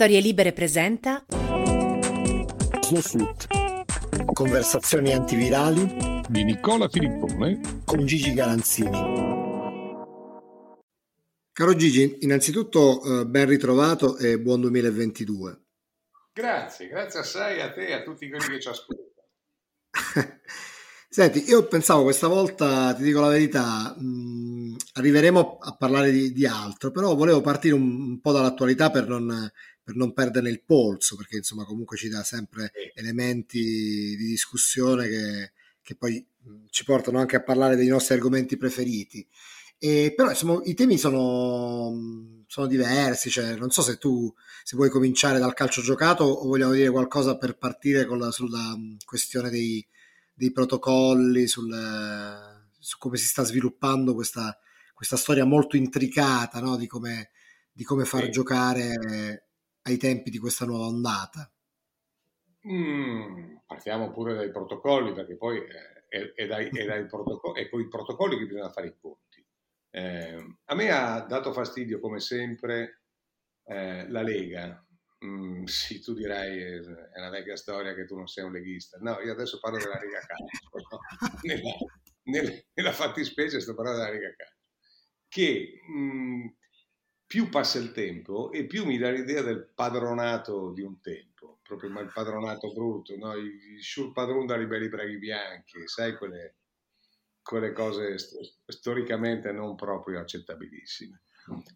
Storie 0.00 0.22
Libere 0.22 0.54
presenta 0.54 1.26
Snowflut. 2.80 3.48
Conversazioni 4.32 5.12
antivirali 5.12 6.22
di 6.26 6.42
Nicola 6.42 6.88
Filippone 6.88 7.82
con 7.84 8.06
Gigi 8.06 8.32
Galanzini. 8.32 8.98
Caro 11.52 11.74
Gigi, 11.76 12.16
innanzitutto 12.20 13.02
eh, 13.20 13.26
ben 13.26 13.46
ritrovato 13.46 14.16
e 14.16 14.40
buon 14.40 14.62
2022. 14.62 15.64
Grazie, 16.32 16.88
grazie 16.88 17.20
assai 17.20 17.60
a 17.60 17.70
te 17.70 17.88
e 17.88 17.92
a 17.92 18.02
tutti 18.02 18.26
quelli 18.30 18.54
che 18.54 18.58
ci 18.58 18.68
ascoltano. 18.68 19.10
Senti, 21.12 21.44
io 21.46 21.66
pensavo 21.66 22.04
questa 22.04 22.28
volta, 22.28 22.94
ti 22.94 23.02
dico 23.02 23.20
la 23.20 23.28
verità, 23.28 23.94
mh, 23.98 24.76
arriveremo 24.92 25.58
a 25.60 25.76
parlare 25.76 26.10
di, 26.12 26.32
di, 26.32 26.46
altro, 26.46 26.92
però 26.92 27.16
volevo 27.16 27.40
partire 27.40 27.74
un, 27.74 27.82
un 27.82 28.20
po' 28.20 28.30
dall'attualità 28.30 28.90
per 28.90 29.08
non, 29.08 29.50
per 29.90 29.96
non 29.96 30.12
perdere 30.12 30.50
il 30.50 30.62
polso, 30.62 31.16
perché 31.16 31.38
insomma 31.38 31.64
comunque 31.64 31.96
ci 31.96 32.08
dà 32.08 32.22
sempre 32.22 32.70
elementi 32.94 33.58
di 34.16 34.26
discussione 34.26 35.08
che, 35.08 35.52
che 35.82 35.94
poi 35.96 36.24
ci 36.70 36.84
portano 36.84 37.18
anche 37.18 37.36
a 37.36 37.42
parlare 37.42 37.76
dei 37.76 37.88
nostri 37.88 38.14
argomenti 38.14 38.56
preferiti. 38.56 39.26
E, 39.78 40.12
però 40.14 40.28
insomma 40.28 40.60
i 40.64 40.74
temi 40.74 40.98
sono, 40.98 42.44
sono 42.46 42.66
diversi, 42.66 43.30
cioè, 43.30 43.56
non 43.56 43.70
so 43.70 43.82
se 43.82 43.96
tu 43.96 44.32
se 44.62 44.76
vuoi 44.76 44.90
cominciare 44.90 45.38
dal 45.38 45.54
calcio 45.54 45.80
giocato 45.80 46.24
o 46.24 46.46
vogliamo 46.46 46.72
dire 46.72 46.90
qualcosa 46.90 47.36
per 47.38 47.56
partire 47.56 48.06
la, 48.06 48.30
sulla 48.30 48.76
questione 49.04 49.50
dei 49.50 49.84
dei 50.40 50.52
protocolli, 50.52 51.46
sul, 51.46 51.70
su 52.78 52.96
come 52.96 53.18
si 53.18 53.26
sta 53.26 53.42
sviluppando 53.44 54.14
questa, 54.14 54.58
questa 54.94 55.18
storia 55.18 55.44
molto 55.44 55.76
intricata 55.76 56.60
no? 56.60 56.78
di, 56.78 56.86
come, 56.86 57.28
di, 57.70 57.84
come, 57.84 58.06
far 58.06 58.24
sì. 58.24 58.30
giocare 58.30 59.49
ai 59.82 59.96
tempi 59.96 60.30
di 60.30 60.38
questa 60.38 60.64
nuova 60.64 60.86
ondata. 60.86 61.50
Mm, 62.68 63.56
partiamo 63.66 64.10
pure 64.10 64.34
dai 64.34 64.50
protocolli, 64.50 65.12
perché 65.12 65.36
poi 65.36 65.58
eh, 65.58 66.04
è, 66.08 66.32
è, 66.34 66.46
dai, 66.46 66.68
è, 66.68 66.84
dai 66.84 67.06
protocolli, 67.06 67.62
è 67.62 67.68
con 67.68 67.80
i 67.80 67.88
protocolli 67.88 68.38
che 68.38 68.46
bisogna 68.46 68.70
fare 68.70 68.88
i 68.88 68.96
conti. 69.00 69.46
Eh, 69.92 70.56
a 70.64 70.74
me 70.74 70.90
ha 70.90 71.20
dato 71.20 71.52
fastidio, 71.52 72.00
come 72.00 72.20
sempre, 72.20 73.02
eh, 73.64 74.08
la 74.08 74.22
Lega, 74.22 74.84
Mm, 75.24 75.64
sì, 75.68 76.00
tu 76.00 76.14
dirai 76.14 76.60
è 76.60 77.18
una 77.18 77.30
vecchia 77.30 77.56
storia 77.56 77.94
che 77.94 78.06
tu 78.06 78.16
non 78.16 78.26
sei 78.26 78.44
un 78.44 78.52
leghista. 78.52 78.98
No, 79.00 79.20
io 79.20 79.32
adesso 79.32 79.58
parlo 79.58 79.78
della 79.78 79.98
Lega 80.00 80.20
Calcio. 80.20 80.68
No? 80.90 80.98
Nella, 81.42 81.72
nella, 82.22 82.62
nella, 82.74 82.92
fattispecie 82.92 83.60
sto 83.60 83.74
parlando 83.74 84.02
della 84.02 84.12
Lega 84.12 84.34
Calcio. 84.34 84.56
Che 85.28 85.80
mh, 85.86 85.98
mm, 85.98 86.46
più 87.30 87.48
passa 87.48 87.78
il 87.78 87.92
tempo 87.92 88.50
e 88.50 88.66
più 88.66 88.84
mi 88.84 88.98
dà 88.98 89.08
l'idea 89.08 89.40
del 89.40 89.70
padronato 89.72 90.72
di 90.72 90.82
un 90.82 91.00
tempo, 91.00 91.60
proprio 91.62 91.88
il 92.00 92.10
padronato 92.12 92.72
brutto, 92.72 93.16
no? 93.16 93.34
il, 93.34 93.74
il 93.74 93.82
sul 93.84 94.10
padron 94.10 94.46
da 94.46 94.56
liberi 94.56 94.88
braghi 94.88 95.16
bianchi, 95.16 95.86
sai 95.86 96.16
quelle, 96.16 96.56
quelle 97.40 97.70
cose 97.70 98.18
st- 98.18 98.62
storicamente 98.66 99.52
non 99.52 99.76
proprio 99.76 100.18
accettabilissime. 100.18 101.22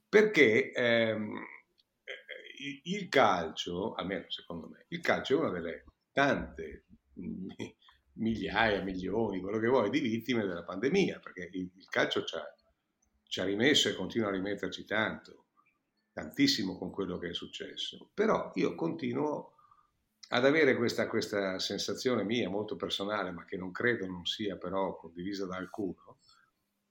Perché 0.09 0.73
ehm, 0.73 1.41
il 2.83 3.09
calcio, 3.09 3.95
almeno 3.95 4.29
secondo 4.31 4.69
me, 4.69 4.87
il 4.89 5.01
calcio 5.01 5.37
è 5.37 5.39
una 5.39 5.51
delle 5.51 5.85
tante 6.11 6.87
migliaia, 8.15 8.83
milioni, 8.83 9.41
quello 9.41 9.61
che 9.61 9.69
vuoi, 9.69 9.89
di 9.89 10.01
vittime 10.01 10.45
della 10.45 10.65
pandemia, 10.65 11.21
perché 11.21 11.49
il, 11.53 11.71
il 11.77 11.89
calcio 11.89 12.25
ci 12.25 13.39
ha, 13.39 13.45
rimesso 13.45 13.89
e 13.89 13.95
continua 13.95 14.31
a 14.31 14.33
rimetterci 14.33 14.85
tanto, 14.85 15.44
tantissimo 16.15 16.79
con 16.79 16.91
quello 16.91 17.19
che 17.19 17.31
è 17.31 17.35
successo. 17.35 18.11
Però 18.15 18.53
io 18.55 18.75
continuo 18.75 19.53
ad 20.29 20.47
avere 20.47 20.77
questa, 20.77 21.07
questa 21.09 21.59
sensazione 21.59 22.25
mia, 22.25 22.49
molto 22.49 22.77
personale, 22.77 23.31
ma 23.33 23.45
che 23.45 23.59
non 23.59 23.73
credo 23.73 24.07
non 24.07 24.25
sia 24.25 24.57
però 24.57 24.97
condivisa 24.97 25.45
da 25.45 25.57
alcuno, 25.57 26.21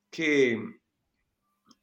che 0.10 0.84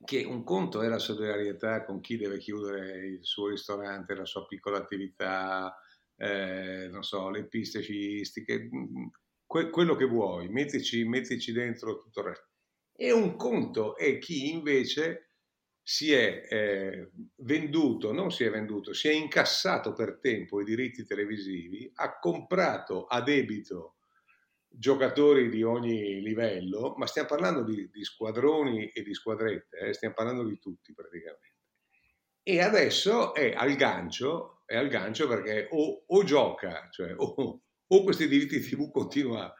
che 0.02 0.24
un 0.24 0.44
conto 0.44 0.82
è 0.82 0.88
la 0.88 0.98
solidarietà 0.98 1.84
con 1.84 2.00
chi 2.00 2.16
deve 2.16 2.38
chiudere 2.38 3.06
il 3.06 3.24
suo 3.24 3.48
ristorante, 3.48 4.14
la 4.14 4.24
sua 4.24 4.46
piccola 4.46 4.78
attività, 4.78 5.76
eh, 6.16 6.88
non 6.90 7.02
so, 7.02 7.28
le 7.30 7.46
piste 7.46 7.80
sciistiche, 7.80 8.68
que- 9.46 9.70
quello 9.70 9.96
che 9.96 10.06
vuoi, 10.06 10.48
mettici, 10.48 11.04
mettici, 11.04 11.52
dentro 11.52 11.98
tutto 11.98 12.20
il 12.20 12.26
resto. 12.26 12.48
E 12.94 13.12
un 13.12 13.36
conto 13.36 13.96
è 13.96 14.18
chi 14.18 14.50
invece 14.52 15.29
si 15.90 16.12
è 16.12 16.46
eh, 16.48 17.10
venduto, 17.38 18.12
non 18.12 18.30
si 18.30 18.44
è 18.44 18.50
venduto, 18.50 18.92
si 18.92 19.08
è 19.08 19.12
incassato 19.12 19.92
per 19.92 20.20
tempo 20.20 20.60
i 20.60 20.64
diritti 20.64 21.04
televisivi, 21.04 21.90
ha 21.96 22.16
comprato 22.20 23.06
a 23.06 23.20
debito 23.20 23.96
giocatori 24.68 25.48
di 25.48 25.64
ogni 25.64 26.20
livello, 26.22 26.94
ma 26.96 27.06
stiamo 27.06 27.26
parlando 27.26 27.64
di, 27.64 27.90
di 27.90 28.04
squadroni 28.04 28.86
e 28.90 29.02
di 29.02 29.12
squadrette, 29.12 29.78
eh? 29.78 29.92
stiamo 29.92 30.14
parlando 30.14 30.44
di 30.44 30.60
tutti 30.60 30.94
praticamente. 30.94 31.56
E 32.44 32.60
adesso 32.60 33.34
è 33.34 33.52
al 33.52 33.74
gancio, 33.74 34.62
è 34.66 34.76
al 34.76 34.86
gancio 34.86 35.26
perché 35.26 35.66
o, 35.72 36.04
o 36.06 36.22
gioca, 36.22 36.86
cioè 36.92 37.12
o, 37.16 37.62
o, 37.84 38.02
questi 38.04 38.28
diritti 38.28 38.60
TV 38.60 38.92
continua, 38.92 39.52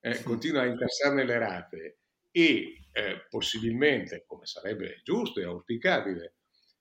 eh, 0.00 0.22
continua 0.22 0.62
a 0.62 0.66
incassarne 0.66 1.22
le 1.22 1.38
rate 1.38 1.98
e 2.36 2.82
eh, 2.92 3.24
possibilmente, 3.30 4.24
come 4.26 4.44
sarebbe 4.44 5.00
giusto 5.02 5.40
e 5.40 5.44
auspicabile, 5.44 6.34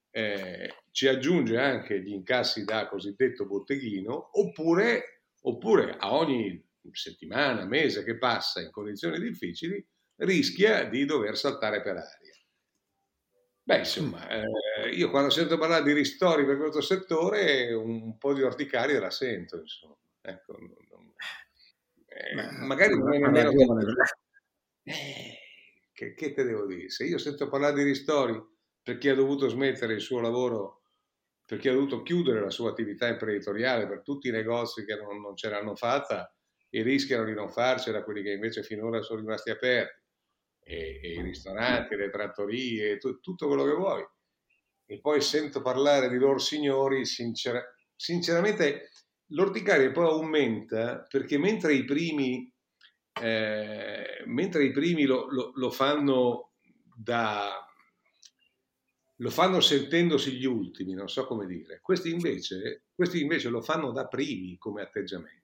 eh, 0.10 0.84
ci 0.92 1.08
aggiunge 1.08 1.58
anche 1.58 2.02
gli 2.02 2.12
incassi 2.12 2.66
da 2.66 2.90
cosiddetto 2.90 3.46
botteghino, 3.46 4.32
oppure, 4.34 5.22
oppure 5.44 5.96
a 5.98 6.14
ogni 6.14 6.62
settimana, 6.92 7.66
mese 7.66 8.04
che 8.04 8.18
passa 8.18 8.60
in 8.60 8.70
condizioni 8.70 9.18
difficili, 9.18 9.82
rischia 10.18 10.84
di 10.84 11.06
dover 11.06 11.38
saltare 11.38 11.82
per 11.82 11.96
aria. 11.96 12.34
Beh, 13.64 13.78
insomma, 13.78 14.28
eh, 14.28 14.90
io 14.90 15.10
quando 15.10 15.30
sento 15.30 15.58
parlare 15.58 15.86
di 15.86 15.94
ristori 15.94 16.46
per 16.46 16.58
questo 16.58 16.82
settore, 16.82 17.72
un 17.72 18.18
po' 18.18 18.34
di 18.34 18.42
orticaria 18.42 19.00
la 19.00 19.10
sento, 19.10 19.60
insomma. 19.60 19.96
Ecco, 20.20 20.58
non, 20.58 20.76
non, 20.90 21.14
eh, 22.08 22.52
magari 22.66 22.98
non 22.98 23.14
è 23.14 23.20
nemmeno... 23.20 23.54
Eh, 24.84 25.44
che, 25.96 26.14
che 26.14 26.34
te 26.34 26.44
devo 26.44 26.68
dire? 26.68 26.90
Se 26.90 27.06
io 27.06 27.18
sento 27.18 27.48
parlare 27.48 27.76
di 27.76 27.84
ristori 27.84 28.40
per 28.84 29.00
chi 29.00 29.10
ha 29.10 29.16
dovuto 29.16 29.48
smettere 29.48 29.94
il 29.94 30.02
suo 30.02 30.20
lavoro, 30.20 30.82
per 31.46 31.58
chi 31.58 31.70
ha 31.70 31.74
dovuto 31.74 32.04
chiudere 32.04 32.42
la 32.42 32.52
sua 32.52 32.70
attività 32.70 33.08
imprenditoriale, 33.08 33.88
per 33.88 34.02
tutti 34.02 34.28
i 34.28 34.32
negozi 34.32 34.86
che 34.86 34.96
non, 34.96 35.22
non 35.22 35.36
ce 35.36 35.50
l'hanno 35.50 35.76
fatta, 35.76 36.32
e 36.70 36.84
rischiano 36.84 37.24
di 37.24 37.34
non 37.34 37.50
farcela 37.50 38.04
quelli 38.04 38.22
che 38.22 38.34
invece 38.34 38.62
finora 38.62 39.02
sono 39.02 39.22
rimasti 39.22 39.50
aperti, 39.50 40.04
e, 40.60 41.00
e 41.02 41.14
i 41.14 41.22
ristoranti, 41.22 41.96
le 41.96 42.10
trattorie, 42.10 42.98
tu, 42.98 43.20
tutto 43.20 43.48
quello 43.48 43.64
che 43.64 43.74
vuoi. 43.74 44.06
E 44.88 45.00
poi 45.00 45.22
sento 45.22 45.62
parlare 45.62 46.10
di 46.10 46.18
loro 46.18 46.38
signori, 46.38 47.06
sincer- 47.06 47.74
sinceramente 47.96 48.90
l'orticaria 49.30 49.92
poi 49.92 50.08
aumenta 50.08 51.06
perché 51.10 51.38
mentre 51.38 51.74
i 51.74 51.86
primi, 51.86 52.54
eh, 53.22 54.24
mentre 54.26 54.66
i 54.66 54.72
primi 54.72 55.06
lo, 55.06 55.28
lo, 55.30 55.52
lo 55.56 55.70
fanno 55.70 56.52
da 56.96 57.66
lo 59.20 59.30
fanno 59.30 59.62
sentendosi 59.62 60.34
gli 60.34 60.46
ultimi, 60.46 60.94
non 60.94 61.08
so 61.08 61.26
come 61.26 61.46
dire. 61.46 61.80
Questi 61.82 62.12
invece, 62.12 62.84
questi 62.94 63.22
invece 63.22 63.50
lo 63.50 63.62
fanno 63.62 63.92
da 63.92 64.08
primi 64.08 64.58
come 64.58 64.82
atteggiamenti. 64.82 65.44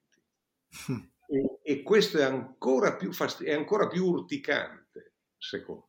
E, 1.31 1.59
e 1.63 1.81
questo 1.81 2.17
è 2.17 2.23
ancora, 2.23 2.97
più 2.97 3.13
fast- 3.13 3.43
è 3.43 3.53
ancora 3.53 3.87
più 3.87 4.05
urticante, 4.05 5.13
secondo 5.37 5.87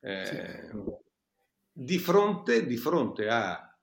me. 0.00 0.10
Eh, 0.10 0.70
di, 1.70 1.98
fronte, 1.98 2.64
di 2.64 2.78
fronte 2.78 3.28
a, 3.28 3.73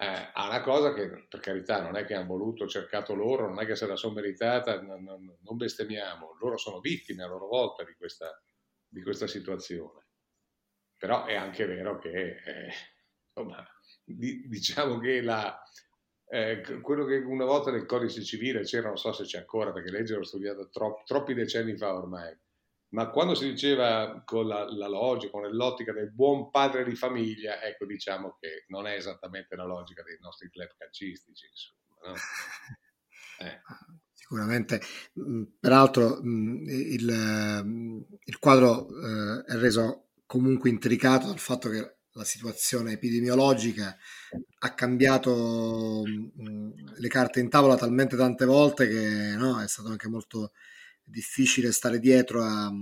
eh, 0.00 0.30
a, 0.32 0.46
una 0.46 0.60
cosa 0.60 0.94
che, 0.94 1.26
per 1.28 1.40
carità, 1.40 1.82
non 1.82 1.96
è 1.96 2.04
che 2.04 2.14
hanno 2.14 2.28
voluto, 2.28 2.68
cercato 2.68 3.14
loro, 3.14 3.48
non 3.48 3.60
è 3.60 3.66
che 3.66 3.74
se 3.74 3.84
la 3.86 3.96
sono 3.96 4.14
meritata, 4.14 4.80
non, 4.80 5.02
non, 5.02 5.36
non 5.40 5.56
bestemmiamo, 5.56 6.36
loro 6.40 6.56
sono 6.56 6.78
vittime 6.78 7.24
a 7.24 7.26
loro 7.26 7.48
volta 7.48 7.82
di 7.82 7.94
questa, 7.96 8.40
di 8.86 9.02
questa 9.02 9.26
situazione. 9.26 10.06
Però 10.96 11.24
è 11.24 11.34
anche 11.34 11.66
vero 11.66 11.98
che, 11.98 12.36
eh, 12.44 12.72
insomma, 13.26 13.66
di, 14.04 14.46
diciamo 14.46 15.00
che 15.00 15.20
la, 15.20 15.60
eh, 16.28 16.62
quello 16.80 17.04
che 17.04 17.16
una 17.16 17.44
volta 17.44 17.72
nel 17.72 17.84
codice 17.84 18.22
civile 18.22 18.62
c'era, 18.62 18.86
non 18.86 18.98
so 18.98 19.12
se 19.12 19.24
c'è 19.24 19.38
ancora, 19.38 19.72
perché 19.72 19.90
legge 19.90 20.14
l'ho 20.14 20.22
studiato 20.22 20.68
troppi, 20.68 21.02
troppi 21.06 21.34
decenni 21.34 21.76
fa 21.76 21.92
ormai, 21.96 22.38
ma 22.90 23.10
quando 23.10 23.34
si 23.34 23.50
diceva 23.50 24.22
con 24.24 24.46
la, 24.46 24.64
la, 24.70 24.88
logica, 24.88 25.30
con 25.30 25.48
l'ottica 25.50 25.92
del 25.92 26.10
buon 26.12 26.50
padre 26.50 26.84
di 26.84 26.94
famiglia, 26.94 27.62
ecco 27.62 27.84
diciamo 27.84 28.36
che 28.40 28.64
non 28.68 28.86
è 28.86 28.94
esattamente 28.94 29.56
la 29.56 29.64
logica 29.64 30.02
dei 30.02 30.16
nostri 30.20 30.48
club 30.48 30.70
calcistici, 30.76 31.46
insomma, 31.46 32.10
no? 32.10 32.14
eh. 33.46 33.60
Sicuramente, 34.12 34.80
mm, 35.20 35.42
peraltro 35.58 36.20
mm, 36.22 36.68
il, 36.68 38.08
il 38.24 38.38
quadro 38.38 38.88
eh, 38.88 39.44
è 39.46 39.54
reso 39.56 40.08
comunque 40.26 40.68
intricato 40.68 41.28
dal 41.28 41.38
fatto 41.38 41.70
che 41.70 41.96
la 42.12 42.24
situazione 42.24 42.92
epidemiologica 42.92 43.96
ha 44.58 44.74
cambiato 44.74 46.02
mh, 46.04 46.42
mm, 46.42 46.70
le 46.96 47.08
carte 47.08 47.40
in 47.40 47.48
tavola 47.48 47.76
talmente 47.76 48.16
tante 48.16 48.44
volte 48.44 48.88
che 48.88 49.34
no, 49.36 49.60
è 49.62 49.68
stato 49.68 49.88
anche 49.88 50.08
molto 50.08 50.52
difficile 51.08 51.72
stare 51.72 51.98
dietro 51.98 52.42
a, 52.42 52.72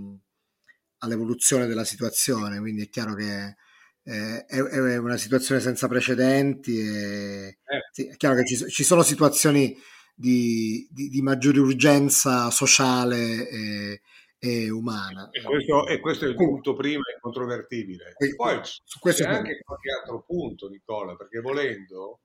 all'evoluzione 0.98 1.66
della 1.66 1.84
situazione, 1.84 2.58
quindi 2.58 2.82
è 2.82 2.88
chiaro 2.88 3.14
che 3.14 3.56
eh, 4.02 4.44
è, 4.44 4.56
è, 4.56 4.96
una 4.98 5.16
situazione 5.16 5.60
senza 5.60 5.88
precedenti 5.88 6.78
e 6.78 7.46
eh. 7.48 7.58
sì, 7.90 8.06
è 8.06 8.16
chiaro 8.16 8.36
che 8.36 8.44
ci, 8.44 8.68
ci 8.68 8.84
sono 8.84 9.02
situazioni 9.02 9.76
di, 10.14 10.86
di, 10.90 11.08
di, 11.08 11.20
maggiore 11.22 11.58
urgenza 11.58 12.50
sociale 12.50 13.48
e, 13.48 14.00
e 14.38 14.70
umana. 14.70 15.28
E 15.30 15.42
questo, 15.42 15.86
e 15.86 16.00
questo, 16.00 16.24
è 16.24 16.28
il 16.28 16.36
punto 16.36 16.74
primo 16.74 17.02
incontrovertibile. 17.14 18.14
Poi 18.34 18.60
su 18.62 18.98
questo 18.98 19.24
c'è 19.24 19.30
anche 19.30 19.60
qualche 19.62 19.90
altro 19.90 20.22
punto, 20.22 20.68
Nicola, 20.68 21.16
perché 21.16 21.40
volendo, 21.40 22.20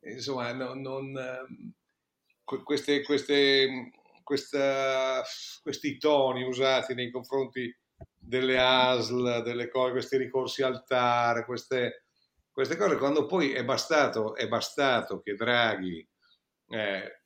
insomma, 0.00 0.52
non, 0.52 0.80
non 0.80 1.12
queste, 2.44 3.02
queste, 3.02 3.90
questa, 4.30 5.24
questi 5.60 5.98
toni 5.98 6.44
usati 6.44 6.94
nei 6.94 7.10
confronti 7.10 7.76
delle 8.16 8.60
ASL, 8.60 9.42
delle 9.42 9.68
cose, 9.68 9.90
questi 9.90 10.16
ricorsi 10.18 10.62
al 10.62 10.84
TAR, 10.86 11.44
queste, 11.44 12.04
queste 12.52 12.76
cose, 12.76 12.96
quando 12.96 13.26
poi 13.26 13.50
è 13.50 13.64
bastato, 13.64 14.36
è 14.36 14.46
bastato 14.46 15.20
che 15.20 15.34
Draghi 15.34 16.08
eh, 16.68 17.22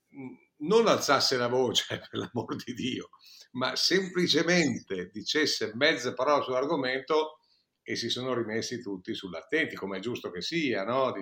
non 0.60 0.86
alzasse 0.86 1.36
la 1.36 1.48
voce, 1.48 1.98
per 2.08 2.08
l'amor 2.18 2.56
di 2.56 2.72
Dio, 2.72 3.10
ma 3.52 3.76
semplicemente 3.76 5.10
dicesse 5.12 5.72
mezze 5.74 6.14
parole 6.14 6.42
sull'argomento 6.42 7.40
e 7.82 7.96
si 7.96 8.08
sono 8.08 8.32
rimessi 8.32 8.80
tutti 8.80 9.14
sull'attenti, 9.14 9.76
come 9.76 9.98
è 9.98 10.00
giusto 10.00 10.30
che 10.30 10.40
sia, 10.40 10.84
no? 10.84 11.12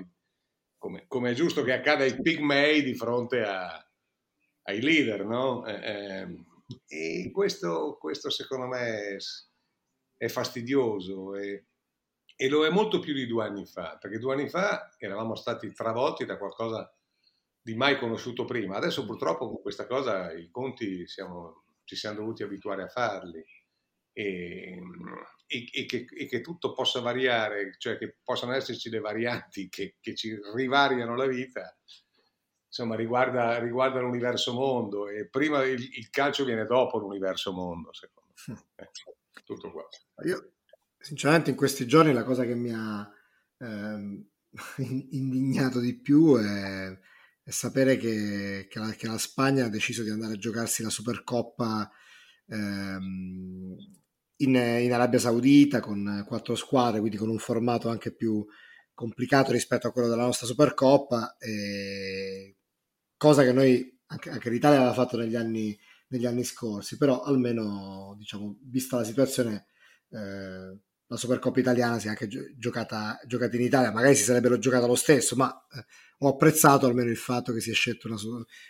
Come, 0.78 1.06
come, 1.08 1.32
è 1.32 1.34
giusto 1.34 1.64
che 1.64 1.72
accada 1.72 2.04
ai 2.04 2.20
pigmei 2.22 2.82
di 2.84 2.94
fronte 2.94 3.42
a, 3.42 3.84
ai 4.64 4.80
leader, 4.80 5.24
no? 5.24 5.66
Eh, 5.66 6.26
eh, 6.86 7.24
e 7.24 7.30
questo, 7.32 7.96
questo, 7.98 8.30
secondo 8.30 8.66
me 8.66 9.16
è, 9.16 9.16
è 10.16 10.28
fastidioso 10.28 11.34
e, 11.36 11.66
e, 12.36 12.48
lo 12.48 12.64
è 12.64 12.70
molto 12.70 12.98
più 12.98 13.12
di 13.12 13.26
due 13.26 13.44
anni 13.44 13.66
fa, 13.66 13.98
perché 14.00 14.18
due 14.18 14.34
anni 14.34 14.48
fa 14.48 14.94
eravamo 14.98 15.34
stati 15.34 15.72
travolti 15.72 16.24
da 16.24 16.38
qualcosa 16.38 16.94
di 17.60 17.74
mai 17.74 17.98
conosciuto 17.98 18.44
prima. 18.44 18.76
Adesso 18.76 19.04
purtroppo 19.04 19.48
con 19.48 19.60
questa 19.62 19.86
cosa 19.86 20.32
i 20.32 20.50
conti 20.50 21.06
siamo, 21.06 21.64
ci 21.84 21.96
siamo 21.96 22.18
dovuti 22.18 22.42
abituare 22.42 22.82
a 22.82 22.88
farli 22.88 23.44
e, 24.12 24.82
e, 25.46 25.68
e, 25.72 25.86
che, 25.86 26.06
e, 26.08 26.26
che, 26.26 26.40
tutto 26.40 26.72
possa 26.72 27.00
variare, 27.00 27.74
cioè 27.78 27.96
che 27.98 28.16
possano 28.22 28.52
esserci 28.52 28.90
le 28.90 29.00
varianti 29.00 29.68
che, 29.68 29.96
che 30.00 30.14
ci 30.14 30.38
rivariano 30.54 31.14
la 31.14 31.26
vita, 31.26 31.76
insomma 32.72 32.96
riguarda, 32.96 33.58
riguarda 33.58 34.00
l'universo 34.00 34.54
mondo 34.54 35.06
e 35.06 35.28
prima 35.28 35.62
il, 35.64 35.78
il, 35.92 36.08
calcio 36.08 36.46
viene 36.46 36.64
dopo 36.64 36.96
l'universo 36.96 37.52
mondo, 37.52 37.92
secondo 37.92 38.32
me. 38.46 38.54
Hm. 38.54 38.82
Eh, 38.82 38.90
tutto 39.44 39.70
qua. 39.70 39.86
Io 40.24 40.52
sinceramente 40.98 41.50
in 41.50 41.56
questi 41.56 41.86
giorni 41.86 42.14
la 42.14 42.24
cosa 42.24 42.44
che 42.44 42.54
mi 42.54 42.72
ha 42.72 43.06
ehm, 43.58 44.26
indignato 45.10 45.80
di 45.80 46.00
più 46.00 46.38
è 46.38 46.98
e 47.44 47.50
sapere 47.50 47.96
che, 47.96 48.68
che, 48.70 48.78
la, 48.78 48.90
che, 48.92 49.08
la, 49.08 49.18
Spagna 49.18 49.64
ha 49.64 49.68
deciso 49.68 50.04
di 50.04 50.10
andare 50.10 50.34
a 50.34 50.38
giocarsi 50.38 50.84
la 50.84 50.90
Supercoppa 50.90 51.90
ehm, 52.46 53.76
in, 54.36 54.54
in, 54.54 54.92
Arabia 54.92 55.18
Saudita 55.18 55.80
con 55.80 56.24
quattro 56.26 56.54
squadre, 56.54 57.00
quindi 57.00 57.16
con 57.16 57.28
un 57.28 57.38
formato 57.38 57.88
anche 57.88 58.14
più 58.14 58.46
complicato 58.94 59.50
rispetto 59.50 59.88
a 59.88 59.90
quello 59.90 60.08
della 60.08 60.22
nostra 60.22 60.46
Supercoppa, 60.46 61.36
e 61.36 62.58
cosa 63.22 63.44
che 63.44 63.52
noi, 63.52 64.00
anche, 64.06 64.30
anche 64.30 64.50
l'Italia 64.50 64.78
aveva 64.78 64.92
fatto 64.92 65.16
negli 65.16 65.36
anni, 65.36 65.78
negli 66.08 66.26
anni 66.26 66.42
scorsi, 66.42 66.96
però 66.96 67.22
almeno, 67.22 68.16
diciamo, 68.18 68.58
vista 68.64 68.96
la 68.96 69.04
situazione... 69.04 69.66
Eh, 70.10 70.80
la 71.12 71.18
Supercoppa 71.18 71.60
italiana 71.60 71.98
si 71.98 72.06
è 72.06 72.08
anche 72.08 72.26
giocata, 72.26 73.20
giocata, 73.26 73.54
in 73.56 73.62
Italia, 73.62 73.92
magari 73.92 74.14
si 74.14 74.22
sarebbero 74.22 74.56
giocata 74.56 74.86
lo 74.86 74.94
stesso, 74.94 75.36
ma 75.36 75.52
eh, 75.70 75.84
ho 76.20 76.28
apprezzato 76.30 76.86
almeno 76.86 77.10
il 77.10 77.18
fatto 77.18 77.52
che 77.52 77.60
si 77.60 77.70
è 77.70 77.74
scelto 77.74 78.08
una, 78.08 78.16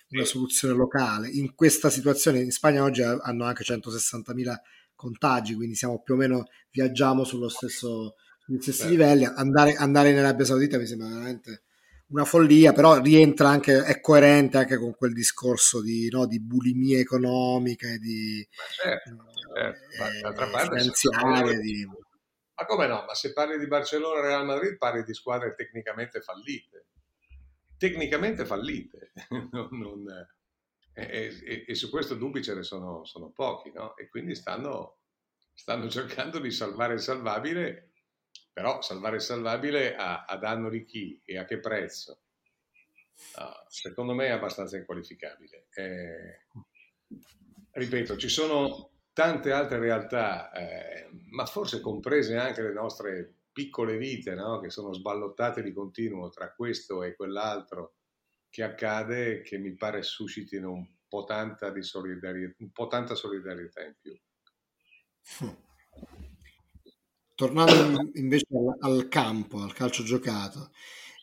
una, 0.09 0.25
soluzione 0.25 0.75
locale. 0.75 1.29
In 1.29 1.55
questa 1.55 1.89
situazione 1.89 2.41
in 2.41 2.51
Spagna 2.51 2.83
oggi 2.83 3.01
hanno 3.03 3.45
anche 3.45 3.63
160.000 3.63 4.57
contagi, 4.97 5.55
quindi 5.55 5.77
siamo 5.77 6.03
più 6.03 6.15
o 6.15 6.17
meno, 6.17 6.49
viaggiamo 6.73 7.23
sullo 7.23 7.49
stesso, 7.49 8.17
sugli 8.41 8.61
stessi 8.61 8.87
Beh. 8.87 8.91
livelli. 8.91 9.25
Andare, 9.25 9.75
andare 9.77 10.11
in 10.11 10.19
Arabia 10.19 10.45
Saudita 10.45 10.79
mi 10.79 10.87
sembra 10.87 11.07
veramente 11.07 11.63
una 12.13 12.25
follia, 12.25 12.73
però 12.73 13.01
rientra 13.01 13.49
anche, 13.49 13.83
è 13.83 14.01
coerente 14.01 14.59
anche 14.59 14.77
con 14.77 14.95
quel 14.95 15.13
discorso 15.13 15.81
di, 15.81 16.09
no, 16.11 16.27
di 16.27 16.41
bulimia 16.41 16.99
economica 16.99 17.89
e 17.89 17.99
di... 17.99 18.47
certo, 18.83 19.17
certo. 19.55 20.43
Eh, 20.43 20.45
finanziaria, 20.45 21.59
di 21.59 21.87
ma 22.55 22.67
come 22.67 22.87
no? 22.87 23.05
Ma 23.07 23.15
se 23.15 23.33
parli 23.33 23.59
di 23.59 23.67
Barcellona 23.67 24.21
e 24.21 24.23
Real 24.23 24.45
Madrid 24.45 24.77
parli 24.77 25.03
di 25.03 25.15
squadre 25.15 25.55
tecnicamente 25.55 26.21
fallite. 26.21 26.87
Tecnicamente 27.77 28.45
fallite. 28.45 29.13
non, 29.51 29.69
non, 29.73 30.05
e, 30.95 31.41
e, 31.45 31.65
e, 31.67 31.75
su 31.75 31.89
questo 31.89 32.15
dubbi 32.15 32.43
ce 32.43 32.55
ne 32.55 32.63
sono, 32.63 33.05
sono 33.05 33.31
pochi, 33.31 33.73
no? 33.73 33.97
E 33.97 34.09
quindi 34.09 34.35
stanno, 34.35 34.99
stanno, 35.55 35.89
cercando 35.89 36.39
di 36.39 36.51
salvare 36.51 36.95
il 36.95 37.01
salvabile, 37.01 37.92
però 38.53 38.83
salvare 38.83 39.17
il 39.17 39.23
salvabile 39.23 39.97
a, 39.97 40.25
a 40.25 40.37
danno 40.37 40.69
di 40.69 40.85
chi 40.85 41.21
e 41.25 41.39
a 41.39 41.45
che 41.45 41.59
prezzo? 41.59 42.21
No, 43.39 43.65
secondo 43.69 44.15
me 44.15 44.27
è 44.27 44.31
abbastanza 44.31 44.77
inqualificabile. 44.77 45.69
Eh, 45.75 46.47
ripeto, 47.73 48.17
ci 48.17 48.29
sono 48.29 48.91
tante 49.13 49.53
altre 49.53 49.79
realtà, 49.79 50.51
eh, 50.53 51.09
ma 51.31 51.47
forse 51.47 51.81
comprese 51.81 52.37
anche 52.37 52.63
le 52.63 52.73
nostre 52.73 53.35
piccole 53.53 53.97
vite, 53.97 54.35
no? 54.35 54.61
che 54.61 54.71
sono 54.71 54.93
sballottate 54.93 55.63
di 55.63 55.73
continuo 55.73 56.31
tra 56.31 56.53
questo 56.53 57.03
e 57.03 57.15
quell'altro 57.15 57.97
che 58.49 58.63
accade, 58.63 59.43
che 59.43 59.59
mi 59.59 59.75
pare 59.75 60.03
suscitino 60.03 60.71
un 60.71 60.87
po' 61.09 61.25
tanta, 61.25 61.73
solidarietà, 61.83 62.55
un 62.59 62.71
po 62.71 62.87
tanta 62.87 63.15
solidarietà 63.15 63.83
in 63.83 63.95
più. 64.01 64.19
Tornando 67.35 68.11
invece 68.15 68.47
al, 68.81 69.09
campo, 69.09 69.59
al 69.63 69.73
calcio 69.73 70.03
giocato, 70.03 70.71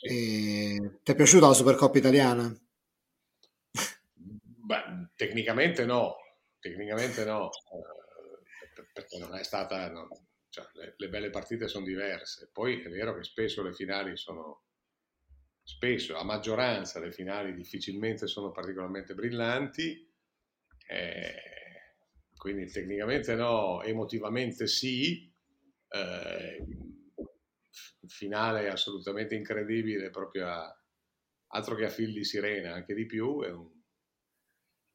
eh, 0.02 1.00
ti 1.04 1.12
è 1.12 1.16
piaciuta 1.16 1.48
la 1.48 1.54
Supercoppa 1.54 1.98
italiana? 1.98 2.54
Beh, 4.14 5.10
tecnicamente 5.16 5.86
no, 5.86 6.16
tecnicamente 6.60 7.26
no, 7.26 7.50
eh, 7.50 8.84
perché 8.94 9.18
non 9.18 9.36
è 9.36 9.44
stata, 9.44 9.90
non, 9.90 10.08
cioè, 10.50 10.68
le, 10.74 10.94
le, 10.98 11.10
belle 11.10 11.30
partite 11.30 11.68
sono 11.68 11.86
diverse. 11.86 12.50
Poi 12.52 12.82
è 12.82 12.90
vero 12.90 13.16
che 13.16 13.24
spesso 13.24 13.62
le 13.62 13.74
finali 13.74 14.18
sono, 14.18 14.64
spesso, 15.64 16.18
a 16.18 16.24
maggioranza 16.24 17.00
le 17.00 17.12
finali 17.12 17.54
difficilmente 17.54 18.28
sono 18.28 18.52
particolarmente 18.52 19.14
brillanti, 19.14 20.08
eh, 20.88 21.34
quindi 22.36 22.72
tecnicamente 22.72 23.36
no, 23.36 23.82
emotivamente 23.84 24.66
sì, 24.68 25.29
eh, 25.90 26.66
finale 28.08 28.70
assolutamente 28.70 29.36
incredibile, 29.36 30.10
proprio 30.10 30.48
a, 30.48 30.84
altro 31.48 31.76
che 31.76 31.86
a 31.86 31.90
fil 31.90 32.14
di 32.14 32.24
sirena, 32.24 32.74
anche 32.74 32.94
di 32.94 33.06
più, 33.06 33.28
un 33.28 33.80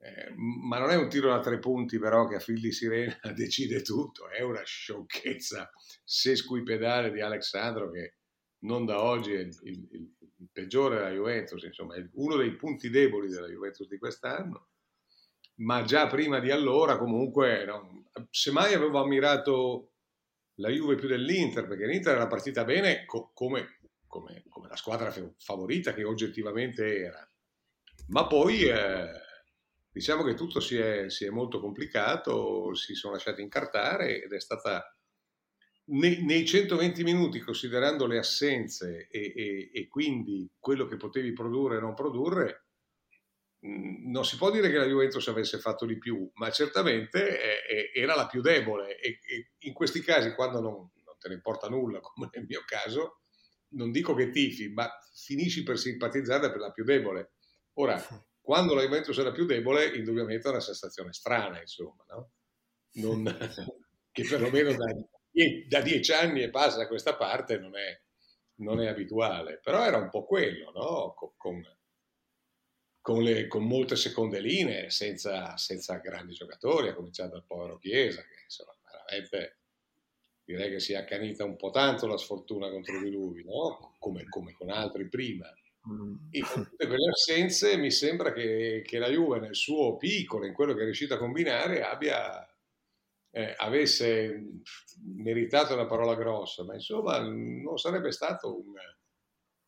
eh, 0.05 0.35
ma 0.37 0.79
non 0.79 0.91
è 0.91 0.97
un 0.97 1.09
tiro 1.09 1.31
da 1.31 1.41
tre 1.41 1.59
punti 1.59 1.99
però 1.99 2.27
che 2.27 2.35
a 2.35 2.39
fil 2.39 2.61
di 2.61 2.73
sirena 2.73 3.19
decide 3.35 3.81
tutto, 3.81 4.29
è 4.29 4.43
una 4.43 4.63
sciocchezza. 4.63 5.71
Sesquipedale 6.05 7.11
di 7.11 7.23
Alexandro 7.23 7.91
che 7.91 8.17
non 8.65 8.85
da 8.85 9.03
oggi 9.03 9.33
è 9.33 9.41
il, 9.41 9.59
il, 9.63 9.89
il 9.91 10.49
peggiore 10.53 10.97
della 10.97 11.11
Juventus, 11.11 11.63
insomma 11.63 11.95
è 11.95 12.07
uno 12.15 12.37
dei 12.37 12.55
punti 12.55 12.91
deboli 12.91 13.29
della 13.29 13.47
Juventus 13.47 13.89
di 13.89 13.99
quest'anno, 13.99 14.69
ma 15.57 15.83
già 15.85 16.07
prima 16.07 16.39
di 16.39 16.51
allora 16.51 16.99
comunque, 16.99 17.65
no, 17.65 18.11
semmai 18.31 18.75
avevo 18.75 19.01
ammirato 19.01 19.94
la 20.57 20.69
Juve 20.71 20.97
più 20.97 21.09
dell'Inter, 21.09 21.67
perché 21.67 21.87
l'Inter 21.87 22.15
era 22.17 22.27
partita 22.27 22.65
bene 22.65 23.05
co- 23.05 23.31
come, 23.35 23.79
come, 24.07 24.45
come, 24.49 24.69
la 24.69 24.77
squadra 24.77 25.13
favorita 25.39 25.93
che 25.95 26.05
oggettivamente 26.05 27.05
era, 27.05 27.29
ma 28.09 28.27
poi... 28.27 28.65
Eh, 28.65 29.23
Diciamo 29.95 30.25
che 30.25 30.35
tutto 30.35 30.59
si 30.59 30.77
è, 30.77 31.09
si 31.09 31.25
è 31.25 31.31
molto 31.31 31.61
complicato, 31.61 32.75
si 32.75 32.95
sono 32.95 33.13
lasciati 33.13 33.43
incartare 33.43 34.25
ed 34.25 34.33
è 34.33 34.41
stata 34.41 34.93
nei, 35.91 36.25
nei 36.25 36.45
120 36.45 37.05
minuti, 37.05 37.39
considerando 37.39 38.05
le 38.09 38.19
assenze 38.19 39.07
e, 39.09 39.33
e, 39.37 39.71
e, 39.73 39.87
quindi 39.87 40.51
quello 40.59 40.87
che 40.87 40.97
potevi 40.97 41.33
produrre 41.33 41.77
e 41.77 41.81
non 41.81 41.95
produrre, 41.95 42.63
non 43.66 44.25
si 44.25 44.37
può 44.37 44.50
dire 44.50 44.71
che 44.71 44.76
la 44.76 44.87
Juventus 44.87 45.26
avesse 45.28 45.59
fatto 45.59 45.87
di 45.87 45.97
più, 45.97 46.30
ma 46.35 46.50
certamente 46.50 47.66
eh, 47.66 47.90
era 47.99 48.14
la 48.14 48.26
più 48.26 48.42
debole 48.42 48.99
e, 48.99 49.18
e, 49.26 49.52
in 49.61 49.73
questi 49.73 50.00
casi, 50.00 50.35
quando 50.35 50.61
non, 50.61 50.75
non 50.75 51.16
te 51.18 51.28
ne 51.28 51.35
importa 51.35 51.68
nulla, 51.68 52.00
come 52.02 52.28
nel 52.33 52.44
mio 52.47 52.62
caso, 52.66 53.21
non 53.68 53.90
dico 53.90 54.14
che 54.14 54.30
tifi, 54.30 54.68
ma 54.68 54.88
finisci 55.14 55.62
per 55.62 55.78
simpatizzare 55.78 56.50
per 56.50 56.61
la 56.61 56.71
più 56.71 56.85
debole. 56.85 57.33
Ora, 57.75 58.00
quando 58.40 58.75
la 58.75 58.83
Juventus 58.83 59.16
era 59.16 59.33
più 59.33 59.47
debole, 59.47 59.97
indubbiamente 59.97 60.47
è 60.47 60.50
una 60.50 60.61
sensazione 60.61 61.12
strana, 61.12 61.61
insomma, 61.61 62.04
no? 62.09 62.30
Non, 62.97 63.25
che 64.12 64.25
perlomeno 64.28 64.75
da, 64.75 64.94
da, 65.68 65.80
dieci 65.80 66.12
anni 66.12 66.42
e 66.42 66.50
passa 66.50 66.83
a 66.83 66.87
questa 66.87 67.16
parte 67.16 67.59
non 67.59 67.76
è, 67.76 67.99
non 68.56 68.80
è 68.80 68.88
abituale, 68.88 69.59
però 69.62 69.83
era 69.85 69.97
un 69.97 70.11
po' 70.11 70.26
quello, 70.26 70.71
no? 70.71 71.14
Con, 71.14 71.33
con, 71.37 71.62
con, 73.05 73.23
le, 73.23 73.49
con 73.49 73.67
molte 73.67 73.97
seconde 73.97 74.41
linee, 74.41 74.89
senza, 74.89 75.59
senza, 75.59 75.99
grandi 75.99 76.33
giocatori, 76.33 76.89
a 76.89 76.95
cominciare 76.95 77.29
dal 77.29 77.45
povero 77.45 77.77
Chiesa, 77.77 78.23
che 78.23 78.45
insomma, 78.45 78.73
veramente 78.83 79.59
direi 80.43 80.71
che 80.71 80.81
si 80.81 80.95
è 80.95 80.97
accanita 80.97 81.45
un 81.45 81.57
po' 81.57 81.69
tanto 81.69 82.07
la 82.07 82.17
sfortuna 82.17 82.71
contro 82.71 82.99
di 83.03 83.11
lui, 83.11 83.45
no? 83.45 83.95
come, 83.99 84.27
come 84.31 84.55
con 84.55 84.71
altri 84.71 85.07
prima. 85.07 85.47
Mm. 85.87 86.15
E 86.31 86.41
con 86.41 86.65
tutte 86.65 86.87
quelle 86.87 87.11
assenze 87.11 87.77
mi 87.77 87.91
sembra 87.91 88.33
che, 88.33 88.83
che, 88.87 88.99
la 88.99 89.11
Juve 89.11 89.39
nel 89.39 89.55
suo 89.55 89.99
piccolo, 89.99 90.47
in 90.47 90.55
quello 90.55 90.73
che 90.73 90.81
è 90.81 90.85
riuscita 90.85 91.17
a 91.17 91.19
combinare, 91.19 91.83
abbia, 91.83 92.43
eh, 93.33 93.55
avesse 93.59 94.63
meritato 95.15 95.75
una 95.75 95.85
parola 95.85 96.15
grossa, 96.15 96.65
ma 96.65 96.73
insomma 96.73 97.19
non 97.19 97.77
sarebbe 97.77 98.13
stato 98.13 98.57
un, 98.57 98.73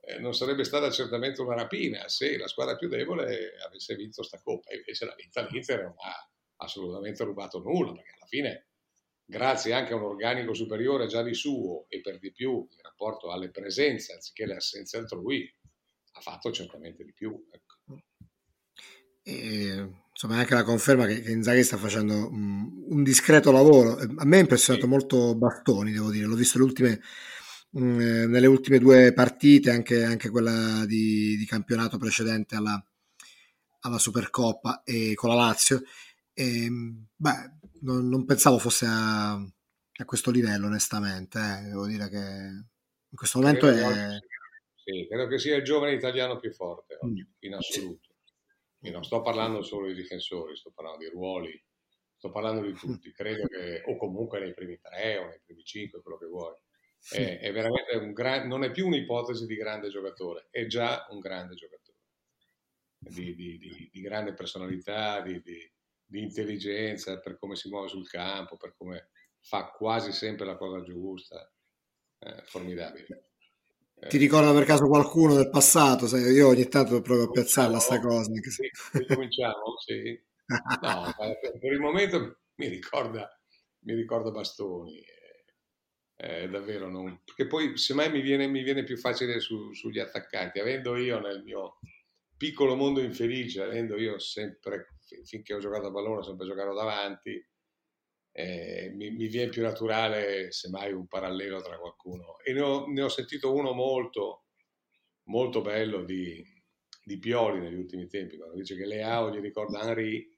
eh, 0.06 0.18
non 0.20 0.34
sarebbe 0.34 0.62
stata 0.62 0.88
certamente 0.90 1.42
una 1.42 1.56
rapina 1.56 2.06
se 2.08 2.38
la 2.38 2.46
squadra 2.46 2.76
più 2.76 2.88
debole 2.88 3.54
avesse 3.66 3.96
vinto 3.96 4.22
sta 4.22 4.40
coppa, 4.40 4.72
invece 4.72 5.04
la 5.04 5.14
vinta 5.16 5.44
l'Inter 5.48 5.82
non 5.82 5.94
ha 5.98 6.30
assolutamente 6.58 7.24
rubato 7.24 7.58
nulla, 7.58 7.92
perché 7.92 8.12
alla 8.16 8.26
fine 8.26 8.66
grazie 9.24 9.72
anche 9.72 9.92
a 9.92 9.96
un 9.96 10.04
organico 10.04 10.54
superiore 10.54 11.08
già 11.08 11.24
di 11.24 11.34
suo 11.34 11.86
e 11.88 12.00
per 12.00 12.20
di 12.20 12.30
più 12.30 12.52
in 12.52 12.82
rapporto 12.82 13.32
alle 13.32 13.50
presenze 13.50 14.12
anziché 14.12 14.44
alle 14.44 14.54
assenze 14.54 14.96
altrui, 14.96 15.52
ha 16.12 16.20
fatto 16.20 16.52
certamente 16.52 17.04
di 17.04 17.12
più. 17.12 17.44
Ecco. 17.50 18.02
E, 19.24 19.88
insomma, 20.08 20.36
anche 20.38 20.54
la 20.54 20.62
conferma 20.62 21.04
che, 21.04 21.20
che 21.20 21.32
Inzaghi 21.32 21.64
sta 21.64 21.76
facendo 21.76 22.28
um, 22.28 22.84
un 22.90 23.02
discreto 23.02 23.50
lavoro. 23.50 23.98
A 23.98 24.24
me 24.24 24.36
ha 24.36 24.40
impressionato 24.40 24.84
sì. 24.84 24.90
molto 24.90 25.34
Bastoni, 25.34 25.90
devo 25.90 26.12
dire. 26.12 26.26
L'ho 26.26 26.36
visto 26.36 26.58
le 26.58 26.64
ultime, 26.64 27.00
um, 27.70 27.96
nelle 28.28 28.46
ultime 28.46 28.78
due 28.78 29.12
partite, 29.12 29.70
anche, 29.70 30.04
anche 30.04 30.30
quella 30.30 30.84
di, 30.86 31.36
di, 31.36 31.46
campionato 31.46 31.98
precedente 31.98 32.56
alla, 32.56 32.82
alla 33.80 33.98
Supercoppa 33.98 34.82
e 34.84 35.14
con 35.14 35.30
la 35.30 35.36
Lazio. 35.36 35.82
E, 36.32 36.68
beh, 37.14 37.52
non, 37.80 38.08
non 38.08 38.24
pensavo 38.24 38.58
fosse 38.58 38.86
a, 38.86 39.32
a, 39.32 40.04
questo 40.04 40.30
livello, 40.30 40.66
onestamente. 40.66 41.38
Eh. 41.38 41.68
Devo 41.68 41.86
dire 41.86 42.08
che 42.08 42.18
in 42.18 43.16
questo 43.16 43.38
momento 43.38 43.68
è 43.68 44.18
sì, 44.86 45.04
credo 45.08 45.26
che 45.26 45.40
sia 45.40 45.56
il 45.56 45.64
giovane 45.64 45.94
italiano 45.94 46.38
più 46.38 46.52
forte 46.52 46.96
oggi, 47.00 47.20
mm. 47.20 47.32
in 47.40 47.54
assoluto. 47.54 48.14
Io 48.82 48.92
non 48.92 49.02
sto 49.02 49.20
parlando 49.20 49.62
solo 49.62 49.88
di 49.88 49.94
difensori, 49.94 50.54
sto 50.54 50.70
parlando 50.72 51.00
di 51.00 51.10
ruoli, 51.10 51.60
sto 52.16 52.30
parlando 52.30 52.64
di 52.64 52.72
tutti. 52.72 53.10
Credo 53.10 53.48
che, 53.48 53.82
o 53.84 53.96
comunque 53.96 54.38
nei 54.38 54.54
primi 54.54 54.78
tre 54.80 55.18
o 55.18 55.26
nei 55.26 55.40
primi 55.44 55.64
cinque, 55.64 56.02
quello 56.02 56.18
che 56.18 56.26
vuoi. 56.26 56.54
È, 57.08 57.38
è 57.38 57.52
veramente 57.52 57.96
un 57.96 58.12
gran, 58.12 58.48
non 58.48 58.64
è 58.64 58.70
più 58.70 58.86
un'ipotesi 58.86 59.46
di 59.46 59.54
grande 59.54 59.88
giocatore, 59.88 60.48
è 60.50 60.66
già 60.66 61.06
un 61.10 61.20
grande 61.20 61.54
giocatore. 61.54 61.84
Di, 62.98 63.34
di, 63.34 63.58
di, 63.58 63.90
di 63.92 64.00
grande 64.00 64.34
personalità, 64.34 65.20
di, 65.20 65.40
intelligenza, 66.10 67.18
per 67.20 67.38
come 67.38 67.54
si 67.54 67.68
muove 67.68 67.88
sul 67.88 68.08
campo, 68.08 68.56
per 68.56 68.74
come 68.76 69.10
fa 69.40 69.70
quasi 69.70 70.10
sempre 70.12 70.46
la 70.46 70.56
cosa 70.56 70.82
giusta. 70.82 71.48
Eh, 72.18 72.42
formidabile. 72.44 73.26
Ti 74.08 74.18
ricorda 74.18 74.52
per 74.52 74.64
caso 74.64 74.88
qualcuno 74.88 75.34
del 75.34 75.48
passato? 75.48 76.06
Sai, 76.06 76.32
io 76.32 76.48
ogni 76.48 76.68
tanto 76.68 77.00
provo 77.00 77.24
a 77.24 77.30
piazzarla 77.30 77.78
sta 77.78 77.98
cosa. 78.00 78.30
Anche 78.30 78.50
se... 78.50 78.70
Cominciamo, 79.06 79.78
sì. 79.84 80.20
No, 80.82 81.14
per 81.58 81.72
il 81.72 81.80
momento 81.80 82.38
mi 82.56 82.68
ricorda, 82.68 83.28
mi 83.80 83.94
ricorda 83.94 84.30
Bastoni. 84.30 85.02
Eh, 86.18 86.48
davvero 86.48 86.88
non... 86.88 87.20
Perché 87.24 87.46
poi 87.46 87.76
semmai 87.76 88.10
mi 88.10 88.22
viene, 88.22 88.46
mi 88.46 88.62
viene 88.62 88.84
più 88.84 88.96
facile 88.96 89.38
su, 89.40 89.72
sugli 89.72 89.98
attaccanti. 89.98 90.58
Avendo 90.58 90.96
io 90.96 91.20
nel 91.20 91.42
mio 91.42 91.78
piccolo 92.36 92.74
mondo 92.74 93.00
infelice, 93.00 93.62
avendo 93.62 93.96
io 93.96 94.18
sempre, 94.18 94.98
finché 95.24 95.54
ho 95.54 95.58
giocato 95.58 95.88
a 95.88 95.92
pallone, 95.92 96.18
ho 96.18 96.22
sempre 96.22 96.46
giocato 96.46 96.74
davanti, 96.74 97.44
eh, 98.32 98.92
mi, 98.94 99.10
mi, 99.10 99.28
viene 99.28 99.48
più 99.48 99.62
naturale 99.62 100.52
semmai 100.52 100.92
un 100.92 101.06
parallelo 101.06 101.62
tra 101.62 101.78
qualcuno. 101.78 102.38
E 102.40 102.52
ne 102.52 102.60
ho, 102.60 102.86
ne 102.86 103.02
ho 103.02 103.08
sentito 103.08 103.54
uno 103.54 103.72
molto, 103.72 104.44
molto 105.24 105.62
bello 105.62 106.02
di, 106.04 106.44
di, 107.02 107.18
Pioli 107.18 107.60
negli 107.60 107.78
ultimi 107.78 108.06
tempi, 108.08 108.36
quando 108.36 108.56
dice 108.56 108.76
che 108.76 108.84
Leao 108.84 109.30
gli 109.30 109.40
ricorda 109.40 109.82
Henry. 109.82 110.30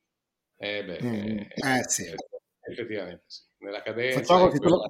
Eh 0.57 0.85
beh, 0.85 0.99
mm, 1.03 1.39
eh, 1.39 1.49
eh, 1.55 1.89
sì. 1.89 2.05
Effettivamente 2.61 3.25
sì. 3.27 3.43
Nella 3.59 3.83
cadenza... 3.83 4.21
Facciamo 4.21 4.49
quella... 4.49 4.89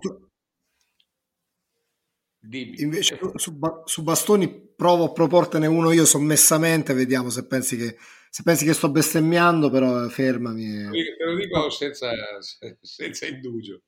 Dimmi. 2.48 2.80
Invece 2.80 3.18
su, 3.34 3.58
su, 3.84 4.02
bastoni 4.02 4.48
provo 4.74 5.04
a 5.04 5.12
proportene 5.12 5.66
uno 5.66 5.92
io 5.92 6.06
sommessamente, 6.06 6.94
vediamo 6.94 7.28
se 7.28 7.46
pensi 7.46 7.76
che, 7.76 7.98
se 8.30 8.42
pensi 8.42 8.64
che 8.64 8.72
sto 8.72 8.90
bestemmiando, 8.90 9.68
però 9.68 10.08
fermami. 10.08 10.64
Te 10.64 11.24
lo 11.24 11.36
dico 11.36 11.68
senza, 11.68 12.10
senza 12.80 13.26
indugio. 13.26 13.82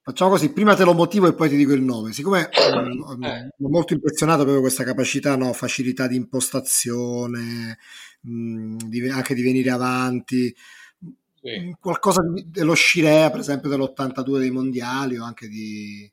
Facciamo 0.00 0.30
così, 0.30 0.52
prima 0.52 0.76
te 0.76 0.84
lo 0.84 0.94
motivo 0.94 1.26
e 1.26 1.34
poi 1.34 1.48
ti 1.48 1.56
dico 1.56 1.72
il 1.72 1.82
nome. 1.82 2.12
Siccome 2.12 2.48
mm, 2.48 3.22
eh. 3.24 3.48
mi 3.58 3.68
molto 3.68 3.94
impressionato 3.94 4.42
proprio 4.42 4.60
questa 4.60 4.84
capacità, 4.84 5.34
no, 5.34 5.52
facilità 5.52 6.06
di 6.06 6.14
impostazione, 6.14 7.78
mh, 8.20 8.30
mm, 8.30 8.76
di, 8.84 9.08
anche 9.08 9.34
di 9.34 9.42
venire 9.42 9.70
avanti, 9.70 10.54
sì. 11.34 11.58
Mm, 11.58 11.70
qualcosa 11.80 12.22
dello 12.46 12.74
Scirea, 12.74 13.28
per 13.30 13.40
esempio 13.40 13.68
dell'82 13.68 14.38
dei 14.38 14.52
mondiali 14.52 15.18
o 15.18 15.24
anche 15.24 15.48
di, 15.48 16.08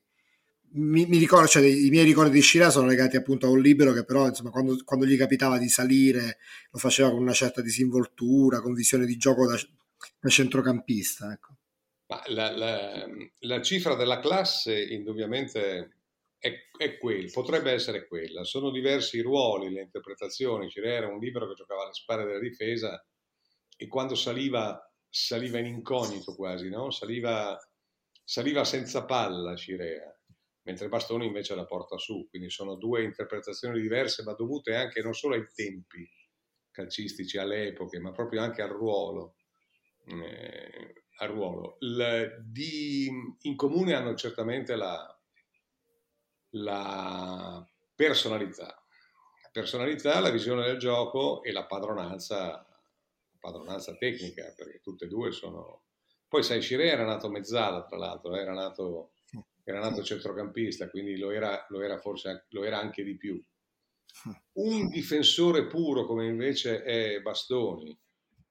mi, 0.75 1.05
mi, 1.05 1.17
ricordo, 1.17 1.47
cioè, 1.47 1.63
i 1.63 1.89
miei 1.89 2.03
ricordi 2.03 2.31
di 2.31 2.41
Scira 2.41 2.69
sono 2.69 2.87
legati 2.87 3.15
appunto 3.15 3.47
a 3.47 3.49
un 3.49 3.61
libro 3.61 3.93
che 3.93 4.03
però 4.03 4.27
insomma 4.27 4.49
quando, 4.49 4.77
quando, 4.83 5.05
gli 5.05 5.17
capitava 5.17 5.57
di 5.57 5.69
salire 5.69 6.37
lo 6.71 6.79
faceva 6.79 7.09
con 7.11 7.21
una 7.21 7.33
certa 7.33 7.61
disinvoltura, 7.61 8.61
con 8.61 8.73
visione 8.73 9.05
di 9.05 9.17
gioco 9.17 9.47
da, 9.47 9.57
da 10.19 10.29
centrocampista. 10.29 11.31
Ecco. 11.31 11.55
La, 12.27 12.51
la, 12.51 13.07
la, 13.39 13.61
cifra 13.61 13.95
della 13.95 14.19
classe 14.19 14.79
indubbiamente 14.79 15.97
è, 16.37 16.53
è 16.77 16.97
quella, 16.97 17.29
potrebbe 17.31 17.71
essere 17.71 18.07
quella. 18.07 18.43
Sono 18.43 18.69
diversi 18.69 19.17
i 19.17 19.21
ruoli, 19.21 19.71
le 19.71 19.81
interpretazioni. 19.81 20.69
Cirea 20.69 20.97
era 20.97 21.07
un 21.07 21.19
libro 21.19 21.47
che 21.47 21.55
giocava 21.55 21.83
alle 21.83 21.93
spalle 21.93 22.25
della 22.25 22.39
difesa 22.39 23.03
e 23.77 23.87
quando 23.87 24.15
saliva, 24.15 24.79
saliva 25.09 25.57
in 25.57 25.65
incognito 25.65 26.35
quasi, 26.35 26.69
no? 26.69 26.91
saliva, 26.91 27.57
saliva 28.23 28.63
senza 28.65 29.05
palla 29.05 29.55
Cirea 29.55 30.14
mentre 30.65 30.89
Bastoni 30.89 31.25
invece 31.25 31.55
la 31.55 31.65
porta 31.65 31.97
su, 31.97 32.27
quindi 32.29 32.49
sono 32.49 32.75
due 32.75 33.03
interpretazioni 33.03 33.79
diverse, 33.79 34.23
ma 34.23 34.33
dovute 34.33 34.75
anche 34.75 35.01
non 35.01 35.13
solo 35.13 35.35
ai 35.35 35.47
tempi 35.53 36.07
calcistici, 36.71 37.37
alle 37.37 37.67
epoche, 37.67 37.99
ma 37.99 38.11
proprio 38.11 38.41
anche 38.41 38.61
al 38.61 38.69
ruolo. 38.69 39.35
Eh, 40.07 41.05
al 41.17 41.29
ruolo. 41.29 41.77
Il, 41.79 42.43
di, 42.43 43.09
in 43.41 43.55
comune 43.55 43.93
hanno 43.93 44.15
certamente 44.15 44.75
la, 44.75 45.19
la 46.49 47.65
personalità. 47.95 48.83
Personalità, 49.51 50.19
la 50.19 50.31
visione 50.31 50.65
del 50.65 50.77
gioco 50.77 51.41
e 51.43 51.53
la 51.53 51.65
padronanza, 51.65 52.67
padronanza 53.39 53.95
tecnica, 53.95 54.51
perché 54.55 54.81
tutte 54.81 55.05
e 55.05 55.07
due 55.07 55.31
sono... 55.31 55.83
Poi 56.27 56.43
sai, 56.43 56.59
Scire 56.59 56.89
era 56.89 57.05
nato 57.05 57.29
mezzala, 57.29 57.85
tra 57.85 57.97
l'altro, 57.97 58.35
era 58.35 58.51
nato 58.51 59.13
era 59.65 59.79
nato 59.79 60.03
centrocampista, 60.03 60.89
quindi 60.89 61.17
lo 61.17 61.31
era, 61.31 61.65
lo 61.69 61.81
era 61.81 61.97
forse 61.97 62.45
lo 62.49 62.63
era 62.63 62.79
anche 62.79 63.03
di 63.03 63.17
più. 63.17 63.43
Un 64.53 64.87
difensore 64.87 65.65
puro 65.65 66.05
come 66.05 66.27
invece 66.27 66.83
è 66.83 67.19
Bastoni, 67.19 67.99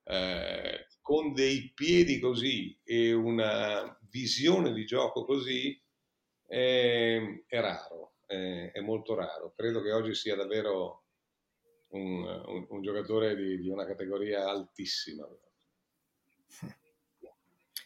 eh, 0.03 0.87
con 1.01 1.33
dei 1.33 1.71
piedi 1.73 2.19
così 2.19 2.77
e 2.83 3.13
una 3.13 3.97
visione 4.09 4.73
di 4.73 4.85
gioco 4.85 5.23
così, 5.23 5.81
è, 6.45 7.19
è 7.47 7.59
raro, 7.59 8.15
è, 8.25 8.71
è, 8.73 8.81
molto 8.81 9.15
raro. 9.15 9.53
Credo 9.55 9.81
che 9.81 9.91
oggi 9.91 10.13
sia 10.13 10.35
davvero 10.35 11.05
un, 11.91 12.23
un, 12.23 12.65
un 12.69 12.81
giocatore 12.81 13.35
di, 13.35 13.57
di, 13.57 13.69
una 13.69 13.85
categoria 13.85 14.49
altissima. 14.49 15.25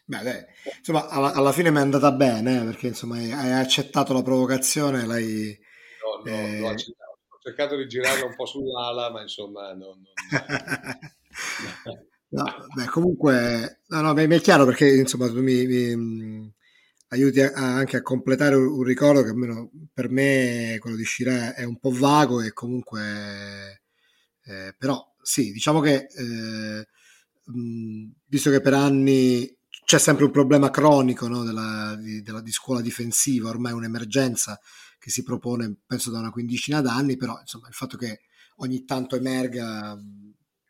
Beh, 0.10 0.24
dai. 0.24 0.44
insomma, 0.80 1.08
alla, 1.08 1.34
alla, 1.34 1.52
fine 1.52 1.70
mi 1.70 1.78
è 1.78 1.82
andata 1.82 2.12
bene, 2.12 2.62
eh, 2.62 2.66
perché 2.66 2.88
insomma 2.88 3.18
hai 3.18 3.52
accettato 3.52 4.12
la 4.12 4.24
provocazione, 4.24 5.06
l'hai... 5.06 5.56
No, 6.04 6.32
no, 6.32 6.36
eh... 6.36 6.60
l'ho 6.62 6.70
accettato. 6.70 7.18
Ho 7.30 7.38
cercato 7.40 7.76
di 7.76 7.86
girarla 7.86 8.26
un 8.26 8.36
po' 8.36 8.48
sull'ala, 8.48 9.12
ma 9.12 9.22
insomma 9.22 9.72
non... 9.74 10.02
non... 10.02 11.14
no, 12.30 12.44
beh, 12.74 12.86
comunque, 12.88 13.82
no, 13.90 14.02
no, 14.02 14.14
mi 14.16 14.26
è 14.26 14.42
chiaro 14.42 14.66
perché 14.66 14.92
insomma 14.92 15.28
tu 15.28 15.44
mi, 15.44 15.68
mi, 15.68 16.54
aiuti 17.10 17.42
a, 17.42 17.52
anche 17.54 17.98
a 17.98 18.02
completare 18.02 18.56
un, 18.56 18.66
un, 18.66 18.84
ricordo 18.84 19.22
che 19.22 19.30
almeno 19.30 19.70
per 19.94 20.10
me 20.10 20.78
quello 20.80 20.96
di 20.96 21.06
Shira 21.06 21.54
è 21.54 21.64
un 21.64 21.78
po' 21.78 21.92
vago 21.92 22.42
e 22.42 22.52
comunque 22.52 23.84
eh, 24.44 24.74
però 24.76 25.16
sì, 25.22 25.52
diciamo 25.52 25.82
che 25.82 26.08
eh, 26.16 26.88
mh, 27.46 28.12
visto 28.26 28.50
che 28.50 28.60
per 28.60 28.74
anni 28.74 29.58
c'è 29.90 29.98
sempre 29.98 30.26
un 30.26 30.30
problema 30.30 30.70
cronico 30.70 31.28
no, 31.28 31.44
della, 31.44 31.96
di, 31.96 32.22
della, 32.22 32.42
di, 32.42 32.52
scuola 32.52 32.80
difensiva, 32.80 33.50
ormai 33.50 33.74
un'emergenza 33.74 34.60
che 35.00 35.10
si 35.10 35.24
propone 35.24 35.80
penso 35.84 36.12
da 36.12 36.20
una 36.20 36.30
quindicina 36.30 36.80
d'anni, 36.80 37.18
però 37.18 37.40
insomma 37.40 37.68
il 37.70 37.74
fatto 37.74 37.98
che 37.98 38.20
ogni 38.58 38.86
tanto 38.86 39.16
emerga 39.16 39.98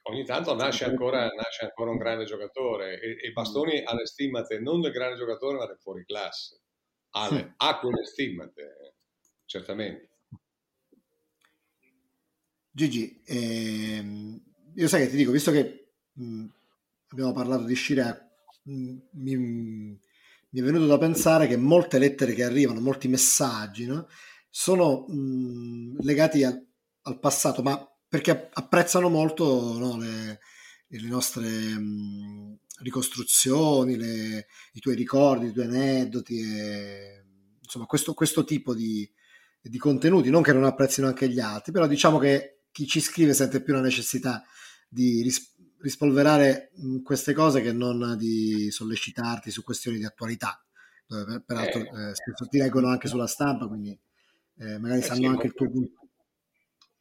ogni 0.04 0.24
tanto 0.24 0.56
nasce 0.56 0.86
ancora, 0.86 1.28
nasce 1.36 1.66
ancora, 1.66 1.92
un 1.92 1.98
grande 1.98 2.24
giocatore 2.24 2.98
e, 3.02 3.28
e 3.28 3.32
Bastoni 3.34 3.84
ha 3.84 3.94
le 3.94 4.06
stimmate 4.06 4.58
non 4.62 4.80
del 4.80 4.94
grande 4.94 5.18
giocatore 5.18 5.58
ma 5.58 5.66
del 5.66 5.80
fuori 5.82 6.06
classe. 6.06 6.62
Ha, 7.10 7.30
le, 7.30 7.56
ha 7.58 7.78
quelle 7.78 8.06
stimmate 8.06 8.96
certamente. 9.44 10.12
Gigi 12.72 13.22
ehm, 13.26 14.42
io 14.76 14.88
sai 14.88 15.04
che 15.04 15.10
ti 15.10 15.18
dico 15.18 15.32
visto 15.32 15.52
che 15.52 15.92
mh, 16.14 16.46
abbiamo 17.10 17.34
parlato 17.34 17.66
di 17.66 17.76
Scirea 17.76 18.29
mi, 18.70 19.36
mi, 19.36 20.00
è 20.52 20.62
venuto 20.62 20.86
da 20.86 20.98
pensare 20.98 21.48
che 21.48 21.58
molte 21.58 22.00
lettere 22.00 22.34
che 22.34 22.44
arrivano 22.44 22.80
molti 22.80 23.08
messaggi 23.08 23.86
no, 23.86 24.08
sono 24.50 25.06
mh, 25.08 26.02
legati 26.02 26.44
a, 26.44 26.58
al 27.04 27.20
passato 27.20 27.62
ma 27.62 27.84
perché 28.08 28.50
apprezzano 28.52 29.10
molto 29.10 29.78
no, 29.78 29.98
le, 29.98 30.40
le, 30.88 31.08
nostre 31.08 31.48
mh, 31.48 32.58
ricostruzioni, 32.82 33.96
le, 33.96 34.48
i 34.74 34.80
tuoi 34.80 34.96
ricordi, 34.96 35.48
i 35.48 35.52
tuoi 35.52 35.66
aneddoti, 35.66 36.40
e, 36.40 37.24
insomma 37.62 37.86
questo, 37.86 38.16
questo 38.16 38.44
tipo 38.44 38.74
di, 38.74 39.08
di, 39.62 39.78
contenuti, 39.78 40.32
non 40.32 40.42
che 40.42 40.54
non 40.54 40.64
apprezzino 40.64 41.06
anche 41.08 41.30
gli 41.30 41.40
altri, 41.40 41.72
però 41.72 41.86
diciamo 41.86 42.18
che 42.18 42.62
chi 42.72 42.88
ci 42.88 43.00
scrive 43.00 43.34
sente 43.36 43.62
più 43.62 43.74
la 43.74 43.82
necessità 43.82 44.44
di 44.88 45.22
ris- 45.22 45.56
rispolverare 45.82 46.72
mh, 46.76 47.02
queste 47.02 47.34
cose 47.34 47.62
che 47.62 47.72
non 47.72 48.16
di 48.18 48.70
sollecitarti 48.72 49.52
su 49.52 49.64
questioni 49.64 49.98
di 49.98 50.06
attualità, 50.06 50.64
dove 51.08 51.42
peraltro 51.46 51.82
eh, 51.82 52.16
spesso 52.16 52.48
ti 52.48 52.58
leggono 52.58 52.88
anche 52.88 53.08
sulla 53.08 53.28
stampa, 53.28 53.68
quindi 53.68 53.98
eh, 54.60 54.78
magari 54.78 55.00
eh 55.00 55.04
sanno 55.04 55.22
sì, 55.22 55.26
anche 55.26 55.48
il 55.48 55.54
tuo 55.54 55.70
punto 55.70 56.00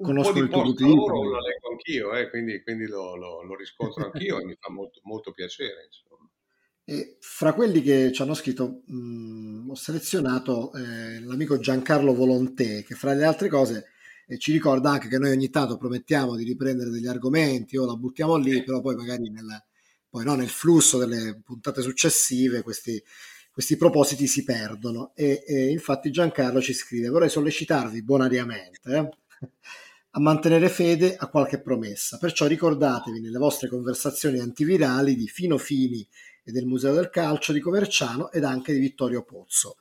conosco 0.00 0.38
un 0.38 0.48
po' 0.48 0.62
di 0.62 0.74
post 0.74 0.80
lavoro 0.80 1.22
lo 1.24 1.40
leggo 1.40 1.70
anch'io, 1.70 2.14
eh, 2.14 2.30
quindi, 2.30 2.62
quindi 2.62 2.86
lo, 2.86 3.16
lo, 3.16 3.42
lo, 3.42 3.56
riscontro 3.56 4.04
anch'io 4.04 4.40
e 4.40 4.44
mi 4.44 4.56
fa 4.58 4.70
molto, 4.70 5.00
molto 5.04 5.32
piacere. 5.32 5.86
Insomma. 5.86 6.30
E 6.84 7.16
fra 7.20 7.52
quelli 7.52 7.82
che 7.82 8.12
ci 8.12 8.22
hanno 8.22 8.34
scritto 8.34 8.82
mh, 8.86 9.70
ho 9.70 9.74
selezionato 9.74 10.72
eh, 10.72 11.20
l'amico 11.20 11.58
Giancarlo 11.58 12.14
Volontè 12.14 12.82
che 12.84 12.94
fra 12.94 13.12
le 13.12 13.24
altre 13.24 13.48
cose 13.48 13.88
eh, 14.28 14.38
ci 14.38 14.52
ricorda 14.52 14.90
anche 14.90 15.08
che 15.08 15.18
noi 15.18 15.30
ogni 15.30 15.48
tanto 15.48 15.78
promettiamo 15.78 16.36
di 16.36 16.44
riprendere 16.44 16.90
degli 16.90 17.06
argomenti 17.06 17.78
o 17.78 17.86
la 17.86 17.96
buttiamo 17.96 18.36
lì, 18.36 18.62
però 18.62 18.82
poi 18.82 18.94
magari 18.94 19.30
nel, 19.30 19.46
poi, 20.08 20.24
no, 20.24 20.34
nel 20.34 20.50
flusso 20.50 20.98
delle 20.98 21.40
puntate 21.42 21.80
successive 21.80 22.60
questi, 22.62 23.02
questi 23.50 23.76
propositi 23.76 24.26
si 24.26 24.44
perdono. 24.44 25.12
E, 25.14 25.42
e, 25.46 25.70
infatti 25.70 26.10
Giancarlo 26.10 26.60
ci 26.60 26.74
scrive: 26.74 27.08
Vorrei 27.08 27.30
sollecitarvi 27.30 28.02
bonariamente 28.02 28.80
eh, 28.84 29.08
a 30.10 30.20
mantenere 30.20 30.68
fede 30.68 31.16
a 31.16 31.28
qualche 31.28 31.62
promessa. 31.62 32.18
Perciò 32.18 32.46
ricordatevi 32.46 33.20
nelle 33.20 33.38
vostre 33.38 33.68
conversazioni 33.68 34.40
antivirali 34.40 35.16
di 35.16 35.26
Fino 35.26 35.56
Fini 35.56 36.06
e 36.44 36.52
del 36.52 36.66
Museo 36.66 36.92
del 36.92 37.08
Calcio 37.08 37.54
di 37.54 37.60
Coverciano 37.60 38.30
ed 38.30 38.44
anche 38.44 38.74
di 38.74 38.78
Vittorio 38.78 39.22
Pozzo. 39.22 39.76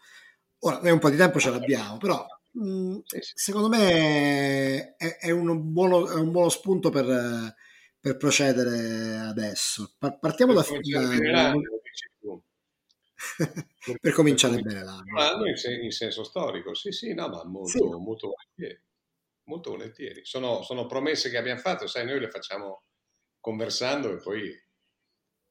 Ora, 0.60 0.80
noi 0.82 0.92
un 0.92 1.00
po' 1.00 1.10
di 1.10 1.18
tempo 1.18 1.38
ce 1.38 1.50
l'abbiamo, 1.50 1.98
però 1.98 2.26
mm, 2.60 2.98
secondo 3.34 3.70
me 3.70 4.96
è, 4.96 5.18
è, 5.18 5.32
un 5.32 5.72
buono, 5.72 6.10
è, 6.10 6.16
un 6.16 6.32
buono, 6.32 6.50
spunto 6.50 6.90
per, 6.90 7.56
per 8.00 8.18
procedere 8.18 9.18
adesso. 9.18 9.96
Partiamo 9.98 10.54
per 10.54 10.80
da... 10.82 11.52
da 11.52 11.54
per 14.00 14.14
cominciare 14.14 14.62
bene 14.62 14.84
l'anno. 14.84 15.16
L'anno 15.16 15.46
in, 15.48 15.56
in, 15.84 15.92
senso 15.92 16.24
storico, 16.24 16.74
sì, 16.76 16.92
sì, 16.92 17.14
no, 17.14 17.28
ma 17.30 17.44
molto, 17.46 17.70
sì. 17.70 17.84
molto 17.84 18.28
volentieri 18.28 18.86
molto 19.48 19.72
volentieri. 19.72 20.26
Sono, 20.26 20.62
sono, 20.62 20.86
promesse 20.86 21.30
che 21.30 21.38
abbiamo 21.38 21.60
fatto, 21.60 21.88
sai, 21.88 22.06
noi 22.06 22.20
le 22.20 22.30
facciamo 22.30 22.84
conversando 23.40 24.12
e 24.14 24.18
poi, 24.18 24.54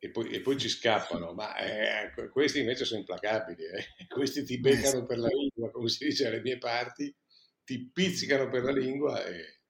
e 0.07 0.11
poi, 0.11 0.31
e 0.31 0.41
poi 0.41 0.59
ci 0.59 0.69
scappano, 0.69 1.33
ma 1.33 1.57
eh, 1.57 2.29
questi 2.31 2.61
invece 2.61 2.85
sono 2.85 3.01
implacabili, 3.01 3.63
eh. 3.63 4.07
questi 4.09 4.45
ti 4.45 4.59
beccano 4.59 5.05
per 5.05 5.19
la 5.19 5.29
lingua, 5.29 5.71
come 5.71 5.89
si 5.89 6.07
dice 6.07 6.27
alle 6.27 6.41
mie 6.41 6.59
parti, 6.59 7.15
ti 7.65 7.91
pizzicano 7.93 8.49
per 8.49 8.63
la 8.63 8.73
lingua 8.73 9.25
e... 9.25 9.61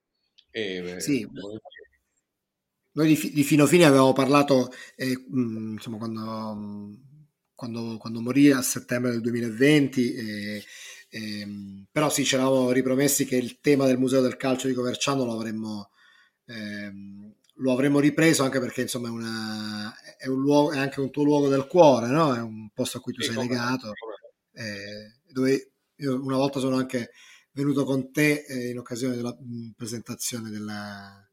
e 0.50 0.94
eh, 0.94 1.00
sì. 1.00 1.28
Noi 2.92 3.14
di, 3.14 3.30
di 3.30 3.42
Fino 3.42 3.66
Fine 3.66 3.84
avevamo 3.84 4.14
parlato, 4.14 4.72
eh, 4.94 5.12
insomma, 5.30 5.98
quando, 5.98 6.98
quando, 7.54 7.98
quando 7.98 8.20
morì 8.22 8.50
a 8.50 8.62
settembre 8.62 9.10
del 9.10 9.20
2020 9.20 10.14
eh, 10.14 10.64
Ehm, 11.10 11.86
però 11.90 12.10
sì, 12.10 12.24
ci 12.24 12.34
eravamo 12.34 12.70
ripromessi 12.72 13.24
che 13.24 13.36
il 13.36 13.60
tema 13.60 13.86
del 13.86 13.98
Museo 13.98 14.20
del 14.20 14.36
Calcio 14.36 14.68
di 14.68 14.74
Coverciano 14.74 15.24
lo 15.24 15.32
avremmo, 15.32 15.90
ehm, 16.46 17.34
lo 17.56 17.72
avremmo 17.72 18.00
ripreso 18.00 18.42
anche 18.42 18.60
perché 18.60 18.82
insomma 18.82 19.08
è, 19.08 19.10
una, 19.10 19.94
è, 20.18 20.26
un 20.26 20.40
luogo, 20.40 20.72
è 20.72 20.78
anche 20.78 21.00
un 21.00 21.10
tuo 21.10 21.24
luogo 21.24 21.48
del 21.48 21.66
cuore, 21.66 22.08
no? 22.08 22.34
è 22.34 22.40
un 22.40 22.70
posto 22.72 22.98
a 22.98 23.00
cui 23.00 23.12
tu 23.12 23.22
sei 23.22 23.36
legato, 23.36 23.92
eh, 24.52 25.20
dove 25.30 25.72
io 25.96 26.22
una 26.22 26.36
volta 26.36 26.60
sono 26.60 26.76
anche 26.76 27.10
venuto 27.52 27.84
con 27.84 28.12
te 28.12 28.44
eh, 28.46 28.70
in 28.70 28.78
occasione 28.78 29.16
della 29.16 29.34
mh, 29.38 29.70
presentazione 29.76 30.50
della, 30.50 31.26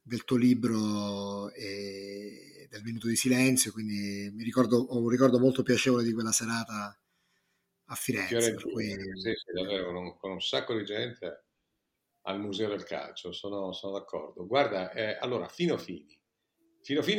del 0.00 0.24
tuo 0.24 0.36
libro 0.36 1.50
e 1.52 2.68
del 2.70 2.82
minuto 2.82 3.08
di 3.08 3.16
silenzio, 3.16 3.72
quindi 3.72 4.30
mi 4.32 4.44
ricordo, 4.44 4.76
ho 4.76 5.00
un 5.00 5.08
ricordo 5.08 5.38
molto 5.38 5.62
piacevole 5.62 6.04
di 6.04 6.12
quella 6.12 6.32
serata 6.32 6.96
a 7.86 7.94
Firenze. 7.94 8.54
Cui... 8.54 8.88
Sì, 8.90 9.32
sì, 9.34 9.52
davvero, 9.52 10.16
con, 10.18 10.30
un 10.32 10.40
sacco 10.40 10.76
di 10.76 10.84
gente 10.84 11.45
al 12.26 12.40
Museo 12.40 12.68
del 12.68 12.84
Calcio, 12.84 13.32
sono, 13.32 13.72
sono 13.72 13.92
d'accordo. 13.94 14.46
Guarda, 14.46 14.92
eh, 14.92 15.16
allora, 15.20 15.48
Fino 15.48 15.78
Fini. 15.78 16.18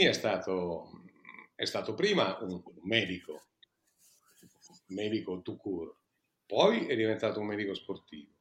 È 0.05 0.13
stato, 0.13 1.03
è 1.55 1.65
stato 1.65 1.93
prima 1.93 2.37
un, 2.41 2.61
medico, 2.83 3.47
un 4.41 4.95
medico 4.95 5.41
tout 5.41 5.59
court, 5.59 5.95
poi 6.45 6.87
è 6.87 6.95
diventato 6.95 7.39
un 7.39 7.47
medico 7.47 7.73
sportivo. 7.73 8.31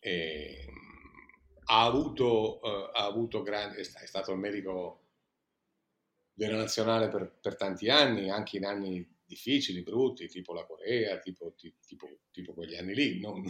E, 0.00 0.66
ha 1.70 1.84
avuto, 1.84 2.60
uh, 2.62 2.90
ha 2.92 3.04
avuto 3.04 3.42
grande, 3.42 3.78
è 3.78 3.82
stato 3.82 4.32
il 4.32 4.38
medico 4.38 5.06
della 6.32 6.56
nazionale 6.56 7.08
per, 7.08 7.38
per 7.40 7.56
tanti 7.56 7.88
anni, 7.88 8.30
anche 8.30 8.56
in 8.56 8.64
anni 8.64 9.16
difficili, 9.24 9.82
brutti, 9.82 10.28
tipo 10.28 10.54
la 10.54 10.64
Corea, 10.64 11.18
tipo, 11.18 11.54
tipo, 11.54 12.08
tipo 12.30 12.54
quegli 12.54 12.76
anni 12.76 12.94
lì. 12.94 13.20
Non, 13.20 13.44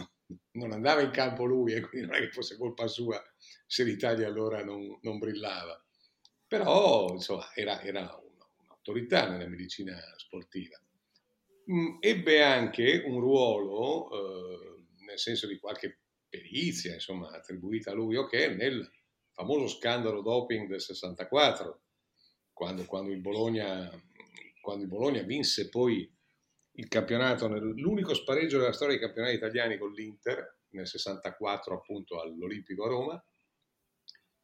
andava 0.51 1.01
in 1.01 1.11
campo 1.11 1.45
lui 1.45 1.73
e 1.73 1.81
quindi 1.81 2.07
non 2.07 2.15
è 2.15 2.19
che 2.19 2.31
fosse 2.31 2.57
colpa 2.57 2.87
sua 2.87 3.21
se 3.65 3.83
l'Italia 3.83 4.27
allora 4.27 4.63
non, 4.63 4.97
non 5.01 5.17
brillava. 5.17 5.83
Però, 6.47 7.09
insomma, 7.13 7.53
era, 7.53 7.81
era 7.81 8.01
un'autorità 8.63 9.29
nella 9.29 9.47
medicina 9.47 9.95
sportiva. 10.17 10.81
Mm, 11.71 11.97
ebbe 11.99 12.41
anche 12.41 13.03
un 13.05 13.19
ruolo, 13.19 14.09
eh, 14.11 14.85
nel 15.05 15.19
senso 15.19 15.45
di 15.45 15.59
qualche 15.59 15.99
perizia, 16.27 16.93
insomma, 16.93 17.29
attribuita 17.29 17.91
a 17.91 17.93
lui, 17.93 18.15
ok, 18.15 18.33
nel 18.57 18.91
famoso 19.31 19.67
scandalo 19.67 20.21
doping 20.21 20.67
del 20.67 20.81
64, 20.81 21.81
quando, 22.51 22.85
quando 22.85 23.11
il 23.11 23.21
Bologna 23.21 23.89
quando 24.61 24.83
il 24.83 24.89
Bologna 24.89 25.21
vinse 25.23 25.69
poi 25.69 26.09
il 26.79 26.87
campionato, 26.87 27.47
l'unico 27.47 28.13
spareggio 28.13 28.57
della 28.57 28.71
storia 28.71 28.95
dei 28.97 29.05
campionati 29.05 29.35
italiani 29.35 29.77
con 29.77 29.91
l'Inter, 29.91 30.59
nel 30.69 30.87
64 30.87 31.75
appunto 31.75 32.21
all'Olimpico 32.21 32.85
a 32.85 32.87
Roma, 32.87 33.25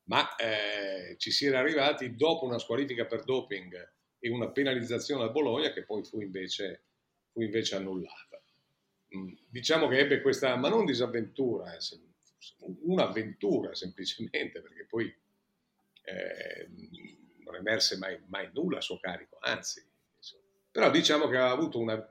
ma 0.08 0.36
eh, 0.36 1.16
ci 1.18 1.32
si 1.32 1.46
era 1.46 1.60
arrivati 1.60 2.16
dopo 2.16 2.46
una 2.46 2.60
squalifica 2.60 3.06
per 3.06 3.24
doping 3.24 3.94
e 4.20 4.30
una 4.30 4.52
penalizzazione 4.52 5.24
al 5.24 5.32
Bologna 5.32 5.72
che 5.72 5.86
poi 5.86 6.04
fu 6.04 6.20
invece, 6.20 6.84
fu 7.32 7.42
invece 7.42 7.78
annullata. 7.78 8.44
Mm, 9.16 9.34
diciamo 9.48 9.88
che 9.88 10.00
ebbe 10.00 10.22
questa, 10.22 10.58
ma 10.58 10.68
non 10.68 10.84
disavventura, 10.84 11.74
eh, 11.74 11.80
un'avventura 12.82 13.74
semplicemente, 13.74 14.62
perché 14.62 14.86
poi 14.86 15.06
eh, 16.02 16.70
non 17.46 17.56
emerse 17.56 17.98
mai, 17.98 18.22
mai 18.28 18.50
nulla 18.54 18.80
a 18.80 18.82
suo 18.82 19.00
carico, 19.00 19.38
anzi 19.40 19.82
però 20.76 20.92
diciamo 20.92 21.30
che 21.30 21.38
ha 21.38 21.52
avuto 21.52 21.80
una, 21.80 22.06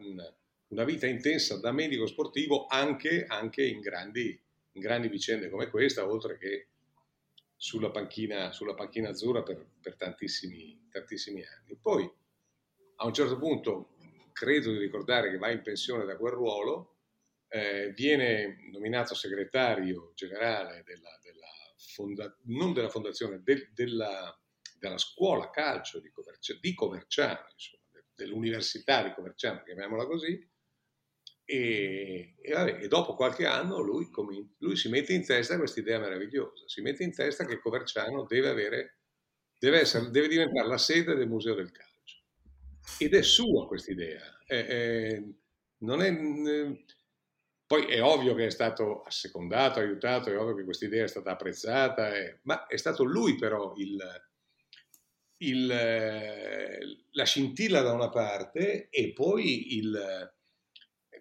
una, 0.68 0.84
vita 0.84 1.06
intensa 1.06 1.60
da 1.60 1.70
medico 1.70 2.06
sportivo 2.06 2.64
anche, 2.64 3.26
anche 3.26 3.62
in, 3.62 3.80
grandi, 3.80 4.40
in, 4.72 4.80
grandi, 4.80 5.08
vicende 5.08 5.50
come 5.50 5.68
questa, 5.68 6.08
oltre 6.08 6.38
che 6.38 6.68
sulla 7.56 7.90
panchina, 7.90 8.52
sulla 8.52 8.72
panchina 8.72 9.10
azzurra 9.10 9.42
per, 9.42 9.66
per 9.82 9.96
tantissimi, 9.96 10.88
tantissimi, 10.90 11.44
anni. 11.44 11.76
Poi 11.76 12.10
a 12.96 13.04
un 13.04 13.12
certo 13.12 13.36
punto 13.36 13.96
credo 14.32 14.72
di 14.72 14.78
ricordare 14.78 15.30
che 15.30 15.36
va 15.36 15.50
in 15.50 15.60
pensione 15.60 16.06
da 16.06 16.16
quel 16.16 16.32
ruolo, 16.32 16.94
eh, 17.48 17.92
viene 17.94 18.66
nominato 18.70 19.14
segretario 19.14 20.12
generale 20.14 20.82
della, 20.86 21.20
della 21.22 21.52
fonda, 21.76 22.34
non 22.44 22.72
della 22.72 22.88
fondazione, 22.88 23.42
del, 23.42 23.70
della, 23.74 24.34
della, 24.78 24.96
scuola 24.96 25.50
calcio 25.50 26.00
di, 26.00 26.10
Coverciano, 26.10 26.60
di 26.62 26.72
Coverciano 26.72 27.46
insomma, 27.52 27.82
dell'università 28.14 29.02
di 29.02 29.12
Coverciano, 29.12 29.62
chiamiamola 29.62 30.06
così, 30.06 30.52
e, 31.46 32.34
e, 32.40 32.52
vabbè, 32.52 32.82
e, 32.82 32.88
dopo 32.88 33.14
qualche 33.14 33.46
anno 33.46 33.80
lui, 33.80 34.08
lui 34.58 34.76
si 34.76 34.88
mette 34.88 35.12
in 35.12 35.24
testa 35.24 35.58
questa 35.58 35.80
idea 35.80 35.98
meravigliosa, 35.98 36.64
si 36.66 36.80
mette 36.80 37.02
in 37.02 37.14
testa 37.14 37.44
che 37.44 37.58
Coverciano 37.58 38.24
deve, 38.24 38.48
avere, 38.48 38.98
deve, 39.58 39.80
essere, 39.80 40.10
deve 40.10 40.28
diventare 40.28 40.66
la 40.66 40.78
sede 40.78 41.14
del 41.14 41.28
Museo 41.28 41.54
del 41.54 41.70
Calcio. 41.70 42.22
Ed 42.98 43.14
è 43.14 43.22
sua 43.22 43.66
questa 43.66 43.92
idea. 43.92 44.22
non 45.78 46.02
è, 46.02 46.12
poi 47.66 47.86
è 47.86 48.02
ovvio 48.02 48.34
che 48.34 48.46
è 48.46 48.50
stato 48.50 49.02
assecondato, 49.02 49.80
aiutato, 49.80 50.30
è 50.30 50.38
ovvio 50.38 50.54
che 50.54 50.64
questa 50.64 50.86
idea 50.86 51.04
è 51.04 51.08
stata 51.08 51.32
apprezzata, 51.32 52.10
ma 52.42 52.66
è 52.66 52.76
stato 52.76 53.04
lui 53.04 53.36
però 53.36 53.74
il, 53.76 53.98
il, 55.48 55.66
la 57.10 57.24
scintilla 57.24 57.82
da 57.82 57.92
una 57.92 58.08
parte 58.08 58.88
e 58.90 59.12
poi 59.12 59.76
il, 59.76 60.32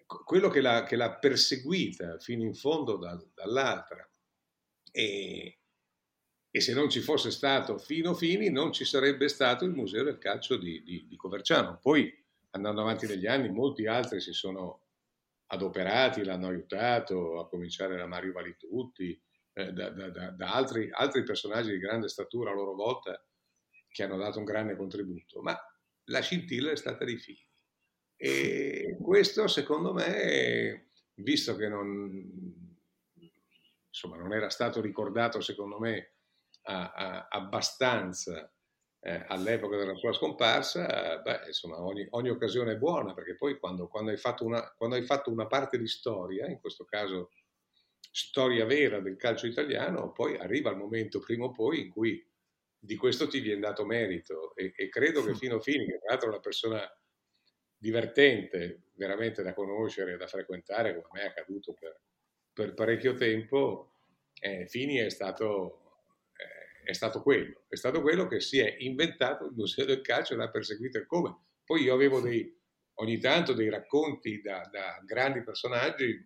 quello 0.06 0.48
che 0.48 0.60
l'ha, 0.60 0.84
che 0.84 0.96
l'ha, 0.96 1.14
perseguita 1.14 2.18
fino 2.18 2.42
in 2.42 2.54
fondo 2.54 2.96
da, 2.96 3.22
dall'altra. 3.34 4.08
E, 4.90 5.58
e, 6.50 6.60
se 6.60 6.72
non 6.72 6.88
ci 6.88 7.00
fosse 7.00 7.30
stato 7.30 7.78
Fino 7.78 8.14
Fini 8.14 8.50
non 8.50 8.72
ci 8.72 8.84
sarebbe 8.84 9.28
stato 9.28 9.64
il 9.64 9.72
Museo 9.72 10.04
del 10.04 10.18
Calcio 10.18 10.56
di, 10.56 10.82
di, 10.82 11.06
di 11.08 11.16
Coverciano. 11.16 11.78
Poi 11.80 12.12
andando 12.50 12.82
avanti 12.82 13.06
negli 13.06 13.26
anni 13.26 13.48
molti 13.48 13.86
altri 13.86 14.20
si 14.20 14.32
sono 14.32 14.82
adoperati, 15.46 16.24
l'hanno 16.24 16.48
aiutato, 16.48 17.40
a 17.40 17.48
cominciare 17.48 17.96
da 17.96 18.06
Mario 18.06 18.32
Valitutti, 18.32 19.20
eh, 19.52 19.72
da, 19.72 19.90
da, 19.90 20.30
da 20.30 20.52
altri, 20.52 20.88
altri 20.90 21.22
personaggi 21.22 21.70
di 21.70 21.78
grande 21.78 22.08
statura 22.08 22.50
a 22.50 22.54
loro 22.54 22.74
volta 22.74 23.20
che 23.94 24.02
hanno 24.02 24.16
dato 24.16 24.40
un 24.40 24.44
grande 24.44 24.74
contributo, 24.74 25.40
ma 25.40 25.56
la 26.06 26.20
scintilla 26.20 26.72
è 26.72 26.76
stata 26.76 27.04
di 27.04 27.16
Fini. 27.16 27.48
E 28.16 28.98
questo 29.00 29.46
secondo 29.46 29.92
me, 29.92 30.90
visto 31.14 31.54
che 31.54 31.68
non, 31.68 32.74
insomma, 33.86 34.16
non 34.16 34.32
era 34.32 34.50
stato 34.50 34.80
ricordato 34.80 35.40
secondo 35.40 35.78
me 35.78 36.14
a, 36.62 36.90
a, 36.90 37.28
abbastanza 37.28 38.52
eh, 38.98 39.24
all'epoca 39.28 39.76
della 39.76 39.94
sua 39.94 40.12
scomparsa, 40.12 41.18
beh, 41.18 41.46
insomma, 41.46 41.80
ogni, 41.80 42.04
ogni, 42.10 42.30
occasione 42.30 42.72
è 42.72 42.76
buona, 42.76 43.14
perché 43.14 43.36
poi 43.36 43.60
quando, 43.60 43.86
quando, 43.86 44.10
hai 44.10 44.18
una, 44.40 44.74
quando, 44.76 44.96
hai 44.96 45.04
fatto 45.04 45.30
una, 45.30 45.46
parte 45.46 45.78
di 45.78 45.86
storia, 45.86 46.48
in 46.48 46.58
questo 46.58 46.84
caso 46.84 47.30
storia 48.10 48.64
vera 48.64 48.98
del 48.98 49.16
calcio 49.16 49.46
italiano, 49.46 50.10
poi 50.10 50.36
arriva 50.36 50.70
il 50.70 50.78
momento 50.78 51.20
prima 51.20 51.44
o 51.44 51.52
poi 51.52 51.82
in 51.82 51.90
cui 51.90 52.20
di 52.84 52.96
questo 52.96 53.26
ti 53.26 53.40
viene 53.40 53.60
dato 53.60 53.86
merito 53.86 54.54
e, 54.54 54.74
e 54.76 54.88
credo 54.90 55.24
che 55.24 55.34
Fino 55.34 55.58
Fini, 55.58 55.86
che 55.86 55.98
tra 55.98 56.10
l'altro 56.10 56.28
è 56.28 56.32
una 56.32 56.40
persona 56.40 56.98
divertente, 57.78 58.90
veramente 58.94 59.42
da 59.42 59.54
conoscere, 59.54 60.18
da 60.18 60.26
frequentare, 60.26 60.94
come 60.94 61.06
a 61.08 61.12
me 61.12 61.22
è 61.22 61.28
accaduto 61.28 61.72
per, 61.72 61.98
per 62.52 62.74
parecchio 62.74 63.14
tempo, 63.14 63.94
eh, 64.38 64.66
Fini 64.66 64.96
è 64.96 65.08
stato, 65.08 66.02
eh, 66.36 66.90
è 66.90 66.92
stato 66.92 67.22
quello, 67.22 67.64
è 67.68 67.76
stato 67.76 68.02
quello 68.02 68.26
che 68.26 68.40
si 68.40 68.58
è 68.58 68.76
inventato 68.80 69.46
il 69.46 69.54
Museo 69.54 69.86
del 69.86 70.02
Calcio 70.02 70.34
e 70.34 70.36
l'ha 70.36 70.50
perseguito. 70.50 70.98
E 70.98 71.06
come. 71.06 71.44
Poi 71.64 71.82
io 71.82 71.94
avevo 71.94 72.20
dei, 72.20 72.54
ogni 72.96 73.18
tanto 73.18 73.54
dei 73.54 73.70
racconti 73.70 74.42
da, 74.42 74.68
da 74.70 75.00
grandi 75.06 75.42
personaggi 75.42 76.22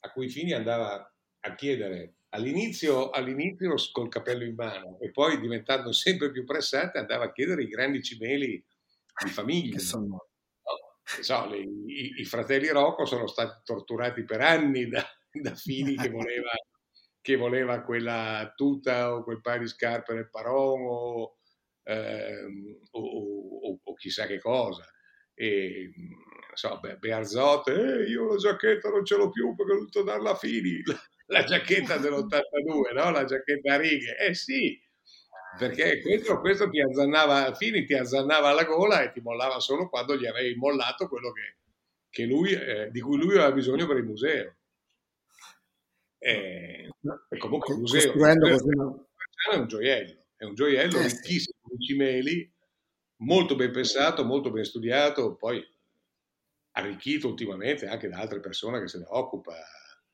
a 0.00 0.12
cui 0.12 0.28
Fini 0.28 0.52
andava 0.52 1.12
a 1.40 1.54
chiedere 1.56 2.18
all'inizio, 2.34 3.10
all'inizio 3.10 3.74
col 3.92 4.08
capello 4.08 4.44
in 4.44 4.54
mano 4.54 4.98
e 5.00 5.10
poi 5.10 5.40
diventando 5.40 5.92
sempre 5.92 6.30
più 6.30 6.44
pressante 6.44 6.98
andava 6.98 7.24
a 7.24 7.32
chiedere 7.32 7.62
i 7.62 7.68
grandi 7.68 8.02
cimeli 8.02 8.62
di 9.24 9.30
famiglia. 9.30 9.76
Che 9.76 9.82
sono... 9.82 10.06
No? 10.06 10.26
So, 11.02 11.54
i, 11.54 12.20
i, 12.20 12.24
fratelli 12.24 12.68
Rocco 12.68 13.04
sono 13.04 13.26
stati 13.26 13.60
torturati 13.62 14.24
per 14.24 14.40
anni 14.40 14.88
da, 14.88 15.04
da 15.30 15.54
Fini 15.54 15.96
che 15.96 16.08
voleva, 16.08 16.50
che 17.20 17.36
voleva, 17.36 17.82
quella 17.82 18.52
tuta 18.56 19.14
o 19.14 19.22
quel 19.22 19.40
paio 19.40 19.60
di 19.60 19.68
scarpe 19.68 20.14
nel 20.14 20.30
paron 20.30 20.80
o, 20.82 21.36
ehm, 21.82 22.80
o, 22.92 23.00
o, 23.00 23.80
o 23.82 23.94
chissà 23.94 24.26
che 24.26 24.40
cosa. 24.40 24.84
E, 25.34 25.92
so, 26.54 26.80
Bearzot, 26.98 27.68
eh, 27.68 28.04
io 28.08 28.26
la 28.26 28.36
giacchetta 28.36 28.88
non 28.88 29.04
ce 29.04 29.16
l'ho 29.16 29.28
più 29.28 29.54
perché 29.54 29.72
ho 29.72 29.76
dovuto 29.76 30.02
darla 30.02 30.30
a 30.30 30.36
Fini, 30.36 30.80
la, 31.26 31.44
giacchetta 31.44 31.98
dell'82, 31.98 32.94
no? 32.94 33.10
la 33.10 33.24
giacchetta 33.24 33.74
a 33.74 33.76
righe. 33.76 34.16
Eh 34.16 34.34
sì, 34.34 34.80
perché 35.58 36.00
questo, 36.00 36.40
questo 36.40 36.68
ti 36.68 36.80
azzannava, 36.80 37.54
Fini 37.54 37.84
ti 37.84 37.94
azzannava 37.94 38.52
la 38.52 38.64
gola 38.64 39.02
e 39.02 39.12
ti 39.12 39.20
mollava 39.20 39.60
solo 39.60 39.88
quando 39.88 40.16
gli 40.16 40.26
avevi 40.26 40.54
mollato 40.56 41.08
quello 41.08 41.30
che, 41.32 41.56
che 42.10 42.24
lui, 42.24 42.52
eh, 42.52 42.90
di 42.90 43.00
cui 43.00 43.16
lui 43.16 43.34
aveva 43.34 43.52
bisogno 43.52 43.86
per 43.86 43.98
il 43.98 44.04
museo. 44.04 44.56
E, 46.18 46.90
e 47.28 47.38
comunque 47.38 47.74
il 47.74 47.80
museo, 47.80 48.12
il 48.12 48.18
museo 48.18 49.08
è 49.52 49.56
un 49.56 49.66
gioiello, 49.66 50.24
è 50.36 50.44
un 50.44 50.54
gioiello 50.54 50.98
eh, 50.98 51.02
ricchissimo 51.02 51.58
di 51.70 51.84
cimeli, 51.84 52.52
molto 53.18 53.54
ben 53.54 53.70
pensato, 53.70 54.24
molto 54.24 54.50
ben 54.50 54.64
studiato, 54.64 55.36
poi 55.36 55.62
arricchito 56.72 57.28
ultimamente 57.28 57.86
anche 57.86 58.08
da 58.08 58.18
altre 58.18 58.40
persone 58.40 58.80
che 58.80 58.88
se 58.88 58.98
ne, 58.98 59.04
occupa, 59.08 59.54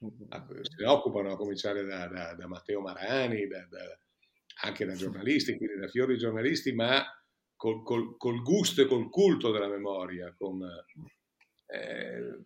se 0.00 0.82
ne 0.82 0.86
occupano, 0.86 1.32
a 1.32 1.36
cominciare 1.36 1.84
da, 1.84 2.06
da, 2.08 2.34
da 2.34 2.46
Matteo 2.46 2.80
Marani, 2.80 3.46
da, 3.46 3.66
anche 4.62 4.84
da 4.84 4.94
giornalisti, 4.94 5.56
quindi 5.56 5.78
da 5.78 5.88
fiori 5.88 6.16
giornalisti, 6.16 6.72
ma 6.72 7.04
col, 7.56 7.82
col, 7.82 8.16
col 8.16 8.42
gusto 8.42 8.80
e 8.80 8.86
col 8.86 9.10
culto 9.10 9.50
della 9.50 9.68
memoria, 9.68 10.34
con 10.36 10.62
eh, 11.66 12.44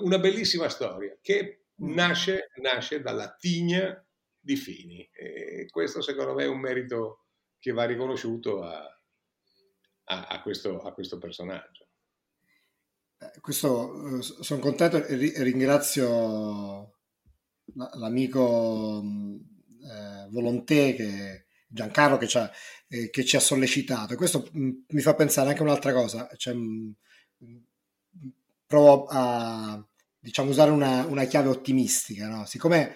una 0.00 0.18
bellissima 0.18 0.68
storia 0.68 1.16
che 1.20 1.66
nasce, 1.76 2.50
nasce, 2.62 3.00
dalla 3.00 3.34
tigna 3.36 4.02
di 4.38 4.56
Fini. 4.56 5.08
E 5.12 5.66
questo 5.70 6.00
secondo 6.00 6.34
me 6.34 6.44
è 6.44 6.48
un 6.48 6.60
merito 6.60 7.26
che 7.58 7.72
va 7.72 7.84
riconosciuto 7.84 8.62
a, 8.62 8.82
a, 10.04 10.26
a, 10.26 10.42
questo, 10.42 10.80
a 10.80 10.92
questo, 10.92 11.18
personaggio. 11.18 11.79
Eh, 13.22 13.40
questo, 13.40 14.18
eh, 14.18 14.22
sono 14.22 14.60
contento 14.60 15.04
e 15.04 15.42
ringrazio 15.42 16.98
l'amico 17.74 19.02
eh, 19.02 20.28
Volonté, 20.30 20.94
che, 20.94 21.44
Giancarlo 21.68 22.16
che 22.16 22.26
ci, 22.26 22.38
ha, 22.38 22.50
eh, 22.88 23.10
che 23.10 23.24
ci 23.24 23.36
ha 23.36 23.40
sollecitato. 23.40 24.16
Questo 24.16 24.50
mm, 24.56 24.70
mi 24.88 25.00
fa 25.02 25.14
pensare 25.14 25.50
anche 25.50 25.62
un'altra 25.62 25.92
cosa. 25.92 26.28
Cioè, 26.36 26.54
mm, 26.54 26.90
provo 28.66 29.06
a 29.08 29.84
diciamo, 30.18 30.50
usare 30.50 30.70
una, 30.70 31.04
una 31.06 31.24
chiave 31.24 31.48
ottimistica. 31.48 32.28
No? 32.28 32.44
Siccome 32.46 32.94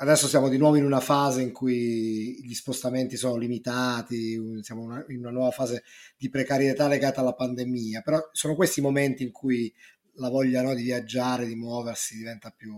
adesso 0.00 0.28
siamo 0.28 0.48
di 0.48 0.56
nuovo 0.56 0.76
in 0.76 0.84
una 0.84 1.00
fase 1.00 1.42
in 1.42 1.52
cui 1.52 2.40
gli 2.42 2.54
spostamenti 2.54 3.16
sono 3.16 3.36
limitati, 3.36 4.40
siamo 4.62 4.82
una, 4.82 5.04
in 5.08 5.18
una 5.18 5.30
nuova 5.30 5.50
fase 5.50 5.84
di 6.16 6.30
precarietà 6.30 6.88
legata 6.88 7.20
alla 7.20 7.34
pandemia, 7.34 8.00
però 8.00 8.18
sono 8.32 8.54
questi 8.54 8.80
momenti 8.80 9.22
in 9.22 9.30
cui 9.30 9.72
la 10.14 10.30
voglia 10.30 10.62
no, 10.62 10.74
di 10.74 10.82
viaggiare, 10.82 11.46
di 11.46 11.54
muoversi 11.54 12.16
diventa 12.16 12.50
più, 12.50 12.74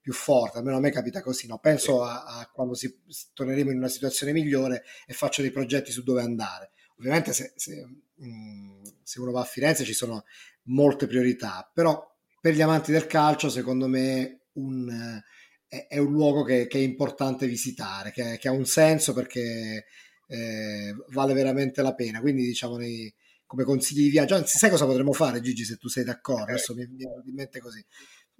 più 0.00 0.12
forte, 0.12 0.58
almeno 0.58 0.76
a 0.76 0.80
me 0.80 0.90
capita 0.90 1.22
così, 1.22 1.46
no? 1.46 1.58
penso 1.58 2.04
a, 2.04 2.24
a, 2.24 2.50
quando 2.52 2.74
si, 2.74 2.94
torneremo 3.32 3.70
in 3.70 3.78
una 3.78 3.88
situazione 3.88 4.32
migliore 4.32 4.84
e 5.06 5.14
faccio 5.14 5.40
dei 5.40 5.50
progetti 5.50 5.90
su 5.90 6.02
dove 6.02 6.20
andare. 6.20 6.72
Ovviamente 6.98 7.32
se, 7.32 7.54
se, 7.56 7.86
mh, 8.16 8.26
mm, 8.26 8.82
se 9.02 9.18
uno 9.18 9.30
va 9.30 9.40
a 9.40 9.44
Firenze 9.44 9.84
ci 9.84 9.94
sono 9.94 10.24
molte 10.64 11.06
priorità, 11.06 11.70
però 11.72 12.06
per 12.38 12.52
gli 12.52 12.60
amanti 12.60 12.92
del 12.92 13.06
calcio 13.06 13.48
secondo 13.48 13.88
me 13.88 14.42
un, 14.52 15.22
è, 15.70 15.86
è, 15.88 15.98
un 15.98 16.10
luogo 16.10 16.42
che, 16.42 16.66
che, 16.66 16.78
è 16.78 16.82
importante 16.82 17.46
visitare, 17.46 18.10
che, 18.10 18.38
che, 18.38 18.48
ha 18.48 18.52
un 18.52 18.66
senso 18.66 19.12
perché 19.12 19.86
eh, 20.26 20.94
vale 21.12 21.32
veramente 21.32 21.80
la 21.80 21.94
pena. 21.94 22.20
Quindi 22.20 22.44
diciamo 22.44 22.76
nei, 22.76 23.12
come 23.46 23.62
consigli 23.62 24.02
di 24.02 24.10
viaggio, 24.10 24.34
anzi 24.34 24.58
sai 24.58 24.68
cosa 24.68 24.84
potremmo 24.84 25.12
fare 25.12 25.40
Gigi 25.40 25.64
se 25.64 25.76
tu 25.76 25.88
sei 25.88 26.02
d'accordo, 26.02 26.50
adesso 26.50 26.74
mi 26.74 26.84
viene 26.86 27.22
in 27.24 27.34
mente 27.34 27.60
così. 27.60 27.84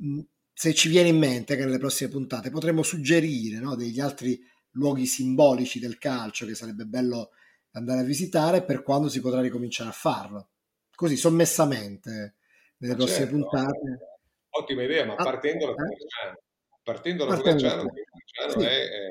Mm, 0.05 0.21
se 0.53 0.75
ci 0.75 0.88
viene 0.88 1.09
in 1.09 1.19
mente 1.19 1.57
che 1.57 1.64
nelle 1.64 1.79
prossime 1.79 2.11
puntate 2.11 2.51
potremmo 2.51 2.83
suggerire 2.83 3.61
no, 3.61 3.77
degli 3.77 4.01
altri 4.01 4.38
luoghi 4.73 5.07
simbolici 5.07 5.79
del 5.79 5.99
calcio 5.99 6.47
che 6.47 6.55
sarebbe 6.55 6.85
bello 6.85 7.31
andare 7.73 8.01
a 8.01 8.05
visitare 8.05 8.64
per 8.64 8.83
quando 8.83 9.09
si 9.09 9.21
potrà 9.21 9.40
ricominciare 9.40 9.88
a 9.88 9.93
farlo. 9.93 10.51
Così 10.93 11.16
sommessamente 11.16 12.35
nelle 12.79 12.95
ma 12.95 12.99
prossime 12.99 13.27
certo, 13.27 13.37
puntate. 13.37 13.99
Ottima 14.51 14.83
idea, 14.83 15.05
ma 15.07 15.14
ah, 15.14 15.23
partendo 15.23 15.66
da 15.66 15.75
Coverciano. 15.75 16.33
Eh? 16.33 16.49
Partendo 16.92 17.24
da 17.24 17.37
Coverciano, 17.37 17.88
sì. 18.48 18.64
è, 18.64 18.88
è 18.88 19.11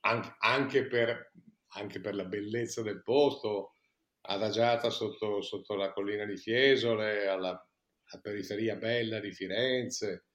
anche, 0.00 0.34
anche, 0.38 0.86
per, 0.86 1.32
anche 1.74 2.00
per 2.00 2.16
la 2.16 2.24
bellezza 2.24 2.82
del 2.82 3.00
posto, 3.02 3.74
adagiata 4.22 4.90
sotto, 4.90 5.40
sotto 5.40 5.76
la 5.76 5.92
collina 5.92 6.24
di 6.24 6.36
Fiesole, 6.36 7.28
alla, 7.28 7.50
alla 7.50 8.20
periferia 8.20 8.74
bella 8.74 9.20
di 9.20 9.32
Firenze, 9.32 10.26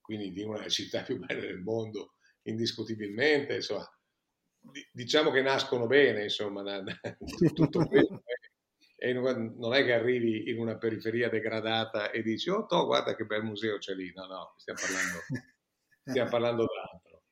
quindi 0.00 0.30
di 0.30 0.42
una 0.42 0.58
delle 0.58 0.70
città 0.70 1.02
più 1.02 1.18
belle 1.18 1.40
del 1.40 1.58
mondo, 1.58 2.14
indiscutibilmente, 2.42 3.56
insomma, 3.56 3.88
diciamo 4.92 5.32
che 5.32 5.42
nascono 5.42 5.86
bene, 5.88 6.22
insomma, 6.22 6.62
tutto 7.54 7.86
questo. 7.86 8.22
E 9.02 9.14
non 9.14 9.72
è 9.72 9.82
che 9.82 9.94
arrivi 9.94 10.50
in 10.50 10.58
una 10.58 10.76
periferia 10.76 11.30
degradata 11.30 12.10
e 12.10 12.20
dici, 12.20 12.50
oh, 12.50 12.66
to, 12.66 12.84
guarda 12.84 13.16
che 13.16 13.24
bel 13.24 13.42
museo 13.42 13.78
c'è 13.78 13.94
lì. 13.94 14.12
No, 14.14 14.26
no, 14.26 14.54
stiamo 14.58 14.78
parlando, 14.78 15.18
stiamo 16.04 16.28
parlando 16.28 16.66
d'altro. 16.66 17.22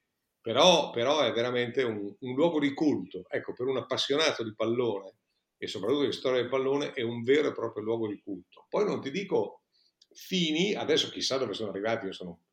Però, 0.40 0.88
però, 0.88 1.20
è 1.20 1.30
veramente 1.30 1.82
un, 1.82 2.16
un, 2.18 2.34
luogo 2.34 2.58
di 2.58 2.72
culto. 2.72 3.26
Ecco, 3.28 3.52
per 3.52 3.66
un 3.66 3.76
appassionato 3.76 4.42
di 4.44 4.54
pallone 4.54 5.16
e 5.58 5.66
soprattutto 5.66 6.06
di 6.06 6.12
storia 6.12 6.40
del 6.40 6.48
pallone 6.48 6.94
è 6.94 7.02
un 7.02 7.22
vero 7.22 7.48
e 7.48 7.52
proprio 7.52 7.84
luogo 7.84 8.08
di 8.08 8.18
culto. 8.22 8.64
Poi 8.70 8.86
non 8.86 9.02
ti 9.02 9.10
dico 9.10 9.64
fini, 10.10 10.74
adesso 10.74 11.10
chissà 11.10 11.36
dove 11.36 11.52
sono 11.52 11.68
arrivati, 11.68 12.06
io 12.06 12.12
sono, 12.12 12.44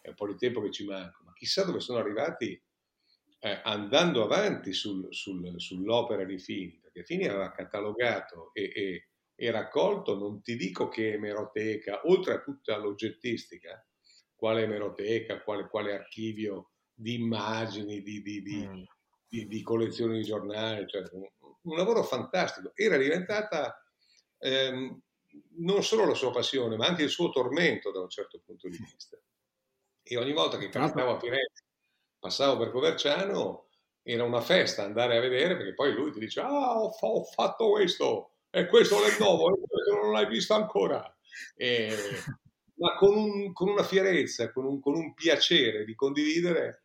è 0.00 0.10
un 0.10 0.14
po' 0.14 0.28
di 0.28 0.36
tempo 0.36 0.62
che 0.62 0.70
ci 0.70 0.84
manca, 0.84 1.18
ma 1.24 1.32
chissà 1.32 1.64
dove 1.64 1.80
sono 1.80 1.98
arrivati 1.98 2.62
eh, 3.40 3.60
andando 3.64 4.22
avanti 4.22 4.72
sul, 4.72 5.08
sul, 5.10 5.54
sull'opera 5.56 6.22
di 6.24 6.38
Fini, 6.38 6.80
perché 6.92 7.28
aveva 7.28 7.50
catalogato 7.50 8.50
e, 8.52 8.70
e, 8.74 9.08
e, 9.34 9.50
raccolto, 9.50 10.16
non 10.16 10.42
ti 10.42 10.56
dico 10.56 10.88
che 10.88 11.14
emeroteca, 11.14 12.02
oltre 12.04 12.34
a 12.34 12.40
tutta 12.40 12.76
l'oggettistica, 12.76 13.84
quale 14.34 14.62
emeroteca, 14.62 15.42
quale, 15.42 15.68
quale 15.68 15.94
archivio 15.94 16.72
di 16.92 17.14
immagini, 17.14 18.02
di, 18.02 18.22
di, 18.22 18.42
di, 18.42 18.66
mm. 18.66 19.48
di 19.48 19.62
collezioni 19.62 20.18
di 20.18 20.24
giornali, 20.24 20.86
cioè, 20.86 21.02
un, 21.12 21.26
un, 21.62 21.76
lavoro 21.76 22.02
fantastico. 22.02 22.72
Era 22.74 22.96
diventata 22.96 23.82
ehm, 24.38 25.00
non 25.58 25.82
solo 25.82 26.06
la 26.06 26.14
sua 26.14 26.30
passione, 26.30 26.76
ma 26.76 26.86
anche 26.86 27.04
il 27.04 27.08
suo 27.08 27.30
tormento 27.30 27.90
da 27.90 28.00
un 28.00 28.10
certo 28.10 28.40
punto 28.44 28.68
di 28.68 28.76
vista. 28.76 29.18
E 30.02 30.16
ogni 30.16 30.32
volta 30.32 30.58
che 30.58 30.68
capitavo 30.68 31.12
a 31.12 31.18
Firenze 31.18 31.64
passavo 32.18 32.58
per 32.58 32.70
Coverciano, 32.70 33.68
era 34.02 34.24
una 34.24 34.40
festa 34.40 34.82
andare 34.84 35.16
a 35.16 35.20
vedere 35.20 35.56
perché 35.56 35.74
poi 35.74 35.92
lui 35.92 36.10
ti 36.10 36.18
dice 36.18 36.40
ah 36.40 36.80
ho, 36.80 36.88
ho 36.88 37.24
fatto 37.24 37.70
questo 37.70 38.32
e 38.50 38.66
questo 38.66 39.02
è 39.02 39.16
nuovo 39.18 39.54
e 39.54 39.60
questo 39.66 39.94
non 39.94 40.12
l'hai 40.12 40.26
visto 40.26 40.52
ancora. 40.54 41.02
E, 41.56 41.96
ma 42.76 42.94
con, 42.96 43.16
un, 43.16 43.52
con, 43.52 43.68
una 43.68 43.82
fierezza 43.82 44.52
con 44.52 44.66
un, 44.66 44.80
con 44.80 44.94
un, 44.94 45.14
piacere 45.14 45.84
di 45.84 45.94
condividere 45.94 46.84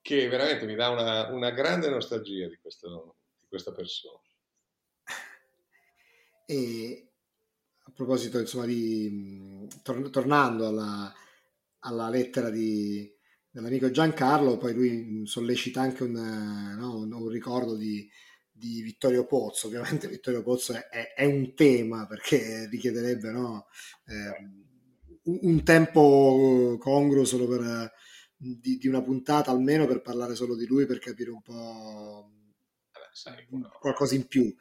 che 0.00 0.28
veramente 0.28 0.66
mi 0.66 0.74
dà 0.74 0.90
una, 0.90 1.28
una 1.32 1.50
grande 1.50 1.88
nostalgia 1.88 2.46
di, 2.46 2.56
questo, 2.56 3.16
di, 3.40 3.46
questa 3.48 3.72
persona. 3.72 4.20
E 6.46 7.08
a 7.84 7.90
proposito 7.92 8.38
insomma 8.38 8.66
di 8.66 9.66
tor- 9.82 10.10
tornando 10.10 10.68
alla, 10.68 11.12
alla 11.80 12.08
lettera 12.08 12.50
di 12.50 13.12
dell'amico 13.52 13.90
Giancarlo, 13.90 14.56
poi 14.56 14.72
lui 14.72 15.26
sollecita 15.26 15.82
anche 15.82 16.04
un, 16.04 16.12
no, 16.12 16.96
un 16.96 17.28
ricordo 17.28 17.76
di, 17.76 18.08
di, 18.50 18.80
Vittorio 18.80 19.26
Pozzo, 19.26 19.66
ovviamente 19.66 20.08
Vittorio 20.08 20.42
Pozzo 20.42 20.72
è, 20.72 20.88
è, 20.88 21.12
è 21.14 21.24
un 21.26 21.54
tema 21.54 22.06
perché 22.06 22.66
richiederebbe 22.70 23.30
no, 23.30 23.66
eh, 24.06 24.48
un, 25.24 25.38
un, 25.42 25.62
tempo 25.62 26.78
congruo 26.80 27.26
solo 27.26 27.46
per, 27.46 27.92
di, 28.36 28.78
di, 28.78 28.88
una 28.88 29.02
puntata 29.02 29.50
almeno 29.50 29.86
per 29.86 30.00
parlare 30.00 30.34
solo 30.34 30.56
di 30.56 30.66
lui, 30.66 30.86
per 30.86 30.98
capire 30.98 31.30
un 31.30 31.42
po' 31.42 32.30
qualcosa 33.78 34.14
in 34.14 34.26
più. 34.26 34.52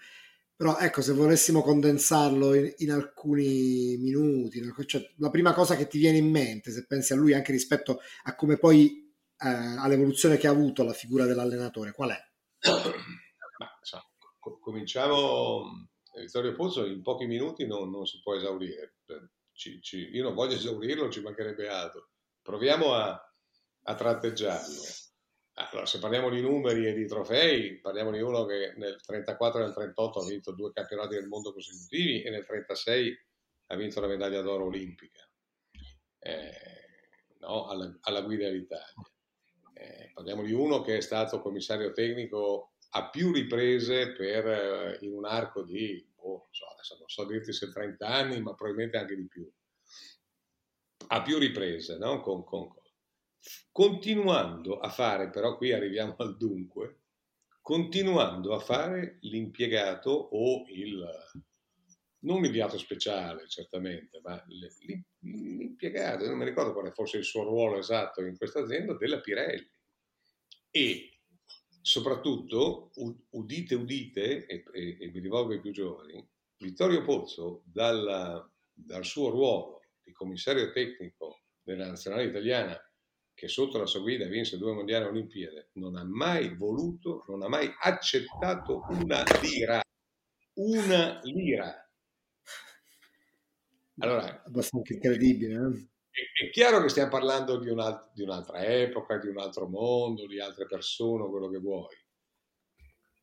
Però 0.62 0.78
ecco, 0.78 1.02
se 1.02 1.14
volessimo 1.14 1.64
condensarlo 1.64 2.54
in, 2.54 2.72
in 2.78 2.92
alcuni 2.92 3.98
minuti, 3.98 4.62
cioè, 4.86 5.12
la 5.18 5.32
prima 5.32 5.54
cosa 5.54 5.76
che 5.76 5.88
ti 5.88 5.98
viene 5.98 6.20
in 6.20 6.30
mente, 6.30 6.70
se 6.70 6.86
pensi 6.86 7.14
a 7.14 7.16
lui 7.16 7.34
anche 7.34 7.52
rispetto 7.52 8.00
a 8.26 8.36
come 8.36 8.58
poi 8.60 9.12
eh, 9.40 9.48
all'evoluzione 9.48 10.38
che 10.38 10.46
ha 10.46 10.52
avuto 10.52 10.84
la 10.84 10.94
figura 10.94 11.26
dell'allenatore, 11.26 11.94
qual 11.94 12.12
è? 12.12 12.20
Ma, 13.58 13.80
so, 13.82 14.04
cominciamo, 14.60 15.90
Vittorio 16.20 16.54
Pozzo 16.54 16.86
in 16.86 17.02
pochi 17.02 17.26
minuti 17.26 17.66
non, 17.66 17.90
non 17.90 18.06
si 18.06 18.20
può 18.22 18.36
esaurire. 18.36 18.98
Ci, 19.54 19.82
ci, 19.82 20.10
io 20.12 20.22
non 20.22 20.36
voglio 20.36 20.54
esaurirlo, 20.54 21.10
ci 21.10 21.22
mancherebbe 21.22 21.70
altro. 21.70 22.10
Proviamo 22.40 22.94
a, 22.94 23.20
a 23.86 23.96
tratteggiarlo. 23.96 24.82
Allora, 25.54 25.86
se 25.86 26.00
parliamo 26.00 26.30
di 26.30 26.42
numeri 26.42 26.88
e 26.88 26.94
di 26.94 27.06
trofei, 27.06 27.78
parliamo 27.80 28.12
di 28.12 28.22
uno 28.22 28.46
che 28.46 28.74
nel 28.78 29.02
34 29.02 29.60
e 29.60 29.64
nel 29.64 29.74
38 29.74 30.20
ha 30.20 30.26
vinto 30.26 30.52
due 30.54 30.72
campionati 30.72 31.16
del 31.16 31.28
mondo 31.28 31.52
consecutivi 31.52 32.22
e 32.22 32.30
nel 32.30 32.46
36 32.46 33.18
ha 33.68 33.76
vinto 33.76 34.00
la 34.00 34.08
medaglia 34.08 34.42
d'oro 34.42 34.66
olimpica 34.66 35.28
eh, 36.20 36.54
no? 37.40 37.68
alla, 37.68 37.98
alla, 38.02 38.22
guida 38.22 38.46
dell'Italia. 38.46 38.94
Eh, 39.74 40.12
parliamo 40.14 40.44
di 40.44 40.52
uno 40.52 40.82
che 40.82 40.98
è 40.98 41.02
stato 41.02 41.42
commissario 41.42 41.92
tecnico 41.92 42.74
a 42.92 43.10
più 43.10 43.32
riprese 43.32 44.14
per, 44.14 44.48
eh, 44.48 44.98
in 45.02 45.14
un 45.14 45.26
arco 45.26 45.64
di, 45.64 46.06
oh, 46.18 46.48
so, 46.52 46.68
adesso 46.68 46.98
non 47.00 47.10
so 47.10 47.26
dirti 47.26 47.52
se 47.52 47.72
30 47.72 48.08
anni, 48.08 48.42
ma 48.42 48.54
probabilmente 48.54 48.98
anche 48.98 49.16
di 49.16 49.28
più. 49.28 49.50
A 51.08 51.22
più 51.24 51.40
riprese, 51.40 51.98
no? 51.98 52.22
con, 52.22 52.44
con 52.44 52.72
continuando 53.72 54.80
a 54.80 54.90
fare, 54.90 55.30
però 55.30 55.58
qui 55.58 55.72
arriviamo 55.72 56.16
al 56.18 56.38
dunque, 56.38 57.00
continuando 57.62 58.54
a 58.54 58.60
fare 58.60 59.18
l'impiegato 59.22 60.10
o 60.10 60.66
il, 60.70 61.06
non 62.20 62.42
l'inviato 62.42 62.78
speciale 62.78 63.48
certamente, 63.48 64.20
ma 64.24 64.44
l'impiegato, 65.20 66.28
non 66.28 66.38
mi 66.38 66.46
ricordo 66.46 66.74
quale 66.74 66.92
fosse 66.92 67.18
il 67.18 67.24
suo 67.24 67.44
ruolo 67.44 67.78
esatto 67.78 68.24
in 68.24 68.38
questa 68.38 68.60
azienda, 68.60 68.96
della 68.96 69.20
Pirelli. 69.20 69.70
E 70.70 71.20
soprattutto, 71.82 72.92
udite, 73.32 73.76
udite, 73.76 74.46
e, 74.46 74.64
e, 74.72 74.98
e 75.00 75.12
mi 75.12 75.20
rivolgo 75.20 75.54
ai 75.54 75.62
più 75.62 75.72
giovani, 75.72 76.28
Vittorio 76.58 77.04
Pozzo 77.04 77.64
dal, 77.66 78.48
dal 78.72 79.06
suo 79.06 79.30
ruolo 79.30 79.82
di 80.04 80.12
commissario 80.12 80.72
tecnico 80.72 81.42
della 81.64 81.88
nazionale 81.88 82.26
italiana 82.26 82.80
che 83.42 83.48
sotto 83.48 83.80
la 83.80 83.88
sua 83.88 84.02
guida 84.02 84.28
vinse 84.28 84.60
due 84.60 84.72
mondiali 84.72 85.06
olimpiadi, 85.06 85.66
non 85.74 85.96
ha 85.96 86.04
mai 86.04 86.56
voluto, 86.56 87.26
non 87.28 87.42
ha 87.42 87.48
mai 87.48 87.74
accettato 87.80 88.86
una 88.90 89.24
lira. 89.42 89.82
Una 90.54 91.20
lira. 91.24 91.90
Allora, 93.98 94.44
abbastanza 94.46 94.94
incredibile. 94.94 95.56
Eh? 95.56 95.90
È, 96.12 96.46
è, 96.46 96.50
chiaro 96.52 96.84
che 96.84 96.90
stiamo 96.90 97.10
parlando 97.10 97.58
di, 97.58 97.68
un 97.68 98.10
di 98.14 98.22
un'altra 98.22 98.64
epoca, 98.64 99.18
di 99.18 99.30
un 99.30 99.40
altro 99.40 99.68
mondo, 99.68 100.28
di 100.28 100.40
altre 100.40 100.68
persone, 100.68 101.28
quello 101.28 101.50
che 101.50 101.58
vuoi. 101.58 101.98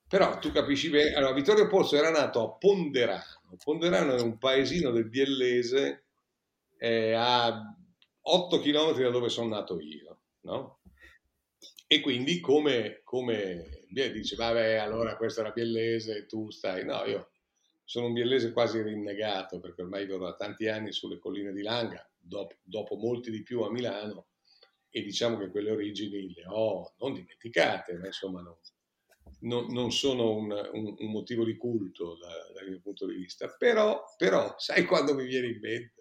Però 0.08 0.36
tu 0.40 0.50
capisci 0.50 0.90
bene, 0.90 1.12
allora 1.12 1.32
Vittorio 1.32 1.68
Pozzo 1.68 1.94
era 1.94 2.10
nato 2.10 2.42
a 2.42 2.56
Ponderano, 2.56 3.56
Ponderano 3.62 4.16
è 4.16 4.20
un 4.20 4.36
paesino 4.36 4.90
del 4.90 5.08
Biellese 5.08 6.06
eh, 6.76 7.12
a 7.12 7.72
8 8.30 8.60
km 8.60 9.00
da 9.00 9.10
dove 9.10 9.28
sono 9.28 9.48
nato 9.48 9.80
io, 9.80 10.20
no? 10.42 10.80
E 11.86 12.00
quindi 12.00 12.40
come, 12.40 13.00
come 13.02 13.86
dice, 13.88 14.36
vabbè, 14.36 14.74
allora 14.74 15.16
questa 15.16 15.40
era 15.40 15.50
biellese, 15.50 16.26
tu 16.26 16.50
stai... 16.50 16.84
No, 16.84 17.04
io 17.04 17.30
sono 17.84 18.06
un 18.06 18.12
biellese 18.12 18.52
quasi 18.52 18.82
rinnegato 18.82 19.60
perché 19.60 19.80
ormai 19.80 20.04
vivo 20.04 20.18
da 20.18 20.34
tanti 20.34 20.68
anni 20.68 20.92
sulle 20.92 21.18
colline 21.18 21.52
di 21.52 21.62
Langa, 21.62 22.06
dopo, 22.18 22.56
dopo 22.62 22.96
molti 22.96 23.30
di 23.30 23.42
più 23.42 23.62
a 23.62 23.70
Milano, 23.70 24.26
e 24.90 25.02
diciamo 25.02 25.38
che 25.38 25.50
quelle 25.50 25.70
origini 25.70 26.34
le 26.34 26.44
ho 26.46 26.92
non 26.98 27.14
dimenticate, 27.14 27.94
ma 27.94 28.06
insomma 28.06 28.42
non, 28.42 28.56
non, 29.40 29.72
non 29.72 29.92
sono 29.92 30.36
un, 30.36 30.50
un, 30.50 30.94
un, 30.98 31.10
motivo 31.10 31.44
di 31.44 31.56
culto 31.56 32.18
da, 32.18 32.52
dal 32.52 32.68
mio 32.68 32.80
punto 32.80 33.06
di 33.06 33.14
vista. 33.14 33.48
Però, 33.56 34.04
però, 34.16 34.54
sai 34.58 34.84
quando 34.84 35.14
mi 35.14 35.24
viene 35.24 35.48
in 35.48 35.58
mente? 35.60 35.97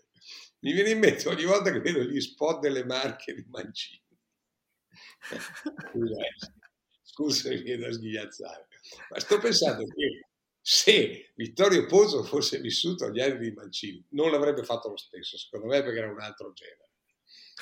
Mi 0.59 0.71
viene 0.71 0.91
in 0.91 0.99
mente 0.99 1.27
ogni 1.27 1.43
volta 1.43 1.71
che 1.71 1.79
vedo 1.79 2.01
gli 2.01 2.19
spot 2.19 2.59
delle 2.59 2.83
marche 2.83 3.33
di 3.33 3.45
Mancini. 3.47 4.03
Scusa, 7.03 7.49
mi 7.49 7.61
viene 7.61 7.87
da 7.87 7.93
sghigliazzare. 7.93 8.67
Ma 9.09 9.19
sto 9.19 9.39
pensando 9.39 9.85
che 9.85 10.27
se 10.61 11.31
Vittorio 11.35 11.85
Pozzo 11.85 12.23
fosse 12.23 12.59
vissuto 12.59 13.05
agli 13.05 13.21
anni 13.21 13.39
di 13.39 13.51
Mancini, 13.51 14.05
non 14.09 14.31
l'avrebbe 14.31 14.63
fatto 14.63 14.89
lo 14.89 14.97
stesso, 14.97 15.37
secondo 15.37 15.67
me, 15.67 15.83
perché 15.83 15.99
era 15.99 16.11
un 16.11 16.19
altro 16.19 16.51
genere. 16.53 16.89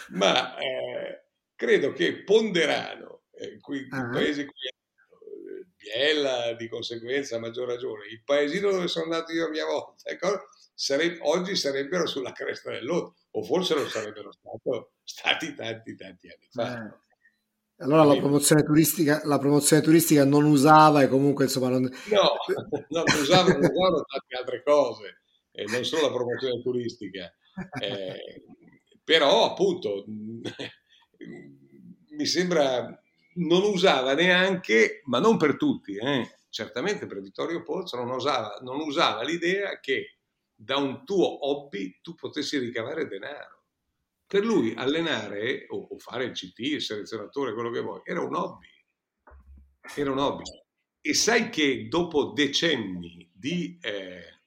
Ma 0.09 0.57
eh, 0.57 1.25
credo 1.55 1.91
che 1.91 2.23
Ponderano, 2.23 3.23
eh, 3.31 3.59
qui, 3.59 3.87
uh-huh. 3.89 3.97
il 3.97 4.09
paese 4.11 4.45
qui 4.45 4.53
Biella 5.75 6.53
di 6.53 6.67
conseguenza 6.67 7.35
a 7.35 7.39
maggior 7.39 7.67
ragione, 7.67 8.07
il 8.07 8.23
paesino 8.23 8.71
dove 8.71 8.87
sono 8.87 9.05
andato 9.05 9.31
io 9.31 9.45
a 9.45 9.49
mia 9.49 9.65
volta, 9.65 10.09
ecco, 10.09 10.49
sare- 10.75 11.17
oggi 11.21 11.55
sarebbero 11.55 12.05
sulla 12.05 12.33
cresta 12.33 12.69
dell'onda, 12.69 13.11
o 13.31 13.43
forse 13.43 13.73
lo 13.73 13.87
sarebbero 13.87 14.31
stato, 14.31 14.91
stati 15.03 15.55
tanti, 15.55 15.95
tanti 15.95 16.27
anni 16.27 16.47
fa. 16.51 16.95
Allora 17.79 18.03
la 18.03 18.15
promozione, 18.15 18.63
turistica, 18.63 19.21
la 19.25 19.37
promozione 19.37 19.81
turistica 19.81 20.23
non 20.23 20.45
usava 20.45 21.01
e 21.01 21.09
comunque 21.09 21.45
insomma 21.45 21.69
non... 21.69 21.81
No, 21.81 22.35
non 22.89 23.03
usava, 23.19 23.51
non 23.51 23.69
usava 23.69 24.03
tante 24.03 24.37
altre 24.37 24.63
cose, 24.63 25.21
eh, 25.51 25.65
non 25.65 25.83
solo 25.83 26.03
la 26.03 26.13
promozione 26.13 26.61
turistica. 26.61 27.33
Eh, 27.81 28.43
però 29.03 29.51
appunto 29.51 30.05
mi 32.09 32.25
sembra 32.25 32.97
non 33.35 33.63
usava 33.63 34.13
neanche, 34.13 35.01
ma 35.05 35.19
non 35.19 35.37
per 35.37 35.57
tutti, 35.57 35.97
eh, 35.97 36.37
certamente 36.49 37.05
per 37.05 37.21
Vittorio 37.21 37.63
Pozzo 37.63 37.97
non 37.97 38.09
usava, 38.09 38.59
non 38.61 38.79
usava 38.79 39.23
l'idea 39.23 39.79
che 39.79 40.17
da 40.55 40.77
un 40.77 41.03
tuo 41.05 41.47
hobby 41.47 41.99
tu 42.01 42.15
potessi 42.15 42.57
ricavare 42.57 43.07
denaro. 43.07 43.63
Per 44.25 44.43
lui 44.43 44.73
allenare 44.73 45.65
o, 45.69 45.87
o 45.91 45.99
fare 45.99 46.25
il 46.25 46.31
CT, 46.31 46.59
il 46.59 46.81
selezionatore, 46.81 47.53
quello 47.53 47.69
che 47.69 47.81
vuoi, 47.81 48.01
era 48.03 48.21
un 48.21 48.35
hobby. 48.35 48.67
Era 49.95 50.11
un 50.11 50.17
hobby. 50.17 50.43
E 51.01 51.13
sai 51.13 51.49
che 51.49 51.87
dopo 51.87 52.31
decenni 52.31 53.29
di, 53.31 53.77
eh, 53.81 54.39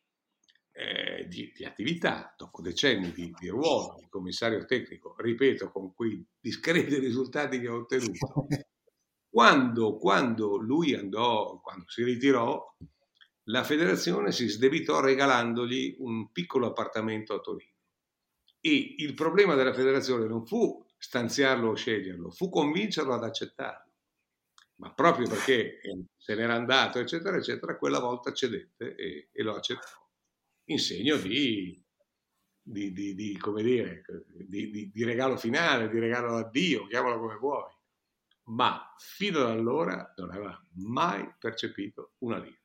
eh, 0.72 1.28
di, 1.28 1.52
di 1.54 1.64
attività, 1.64 2.34
dopo 2.36 2.60
decenni 2.60 3.12
di, 3.12 3.32
di, 3.38 3.48
ruolo 3.48 3.96
di 4.00 4.08
commissario 4.08 4.64
tecnico, 4.64 5.14
ripeto, 5.16 5.70
con 5.70 5.94
quei 5.94 6.26
discreti 6.40 6.98
risultati 6.98 7.60
che 7.60 7.68
ho 7.68 7.76
ottenuto, 7.76 8.46
quando, 9.30 9.96
quando 9.96 10.56
lui 10.56 10.94
andò, 10.94 11.60
quando 11.60 11.88
si 11.88 12.02
ritirò, 12.02 12.74
la 13.48 13.64
federazione 13.64 14.32
si 14.32 14.48
sdebitò 14.48 15.00
regalandogli 15.00 15.96
un 16.00 16.30
piccolo 16.32 16.66
appartamento 16.66 17.34
a 17.34 17.40
Torino. 17.40 17.72
E 18.60 18.94
il 18.98 19.14
problema 19.14 19.54
della 19.54 19.72
federazione 19.72 20.26
non 20.26 20.46
fu 20.46 20.84
stanziarlo 20.98 21.70
o 21.70 21.74
sceglierlo, 21.74 22.30
fu 22.30 22.48
convincerlo 22.50 23.14
ad 23.14 23.24
accettarlo. 23.24 23.92
Ma 24.76 24.92
proprio 24.92 25.28
perché 25.28 25.80
se 26.16 26.34
n'era 26.34 26.54
andato, 26.54 26.98
eccetera, 26.98 27.36
eccetera, 27.36 27.76
quella 27.76 27.98
volta 27.98 28.32
cedette 28.32 28.94
e, 28.94 29.28
e 29.32 29.42
lo 29.42 29.54
accettò, 29.54 29.88
in 30.66 30.78
segno 30.78 31.16
di, 31.16 31.82
di, 32.62 32.92
di, 32.92 33.14
di 33.14 33.36
come 33.38 33.62
dire, 33.62 34.04
di, 34.46 35.04
regalo 35.04 35.36
finale, 35.36 35.88
di 35.88 35.98
regalo 35.98 36.36
addio, 36.36 36.86
chiamalo 36.86 37.18
come 37.18 37.36
vuoi. 37.36 37.72
Ma 38.50 38.94
fino 38.98 39.40
ad 39.40 39.50
allora 39.50 40.12
non 40.16 40.30
aveva 40.30 40.60
mai 40.74 41.34
percepito 41.38 42.12
una 42.18 42.38
lira. 42.38 42.58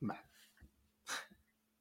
Beh. 0.00 0.24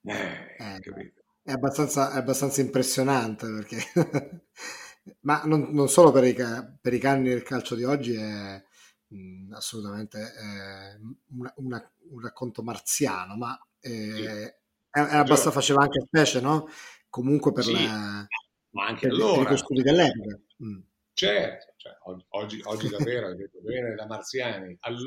Eh, 0.10 0.56
eh, 0.58 0.80
capito? 0.80 1.22
È 1.44 1.52
abbastanza, 1.52 2.14
è 2.14 2.18
abbastanza 2.18 2.62
impressionante 2.62 3.48
perché, 3.48 3.78
ma 5.22 5.42
non, 5.46 5.70
non 5.72 5.88
solo 5.88 6.12
per 6.12 6.24
i, 6.24 6.36
per 6.82 6.94
i, 6.94 7.00
canni 7.00 7.30
del 7.30 7.44
calcio 7.44 7.76
di 7.76 7.84
oggi, 7.84 8.16
è 8.16 8.64
mh, 9.08 9.54
assolutamente 9.54 10.20
è 10.20 11.00
una, 11.32 11.54
una, 11.58 11.92
un 12.10 12.22
racconto 12.22 12.64
marziano, 12.64 13.36
ma 13.36 13.60
è, 13.80 13.88
sì. 13.88 14.24
è, 14.24 14.56
è 14.90 15.16
abbastanza 15.16 15.52
faceva 15.52 15.84
anche 15.84 16.02
specie, 16.06 16.42
no? 16.42 16.68
Comunque 17.10 17.52
per 17.52 17.64
sì, 17.64 17.74
la. 17.74 18.26
Ma 18.72 18.86
anche 18.86 19.08
per, 19.08 19.16
allora. 19.16 19.34
Per 19.34 19.44
i 19.44 19.46
costumi 19.46 19.82
dell'epoca. 19.82 20.40
Mm. 20.64 20.80
Certo, 21.14 21.74
cioè, 21.76 21.98
oggi, 22.30 22.62
oggi 22.64 22.90
davvero, 22.90 23.28
hai 23.28 23.36
detto 23.36 23.60
bene, 23.62 23.94
da 23.96 24.06
marziani. 24.06 24.76
All, 24.82 24.98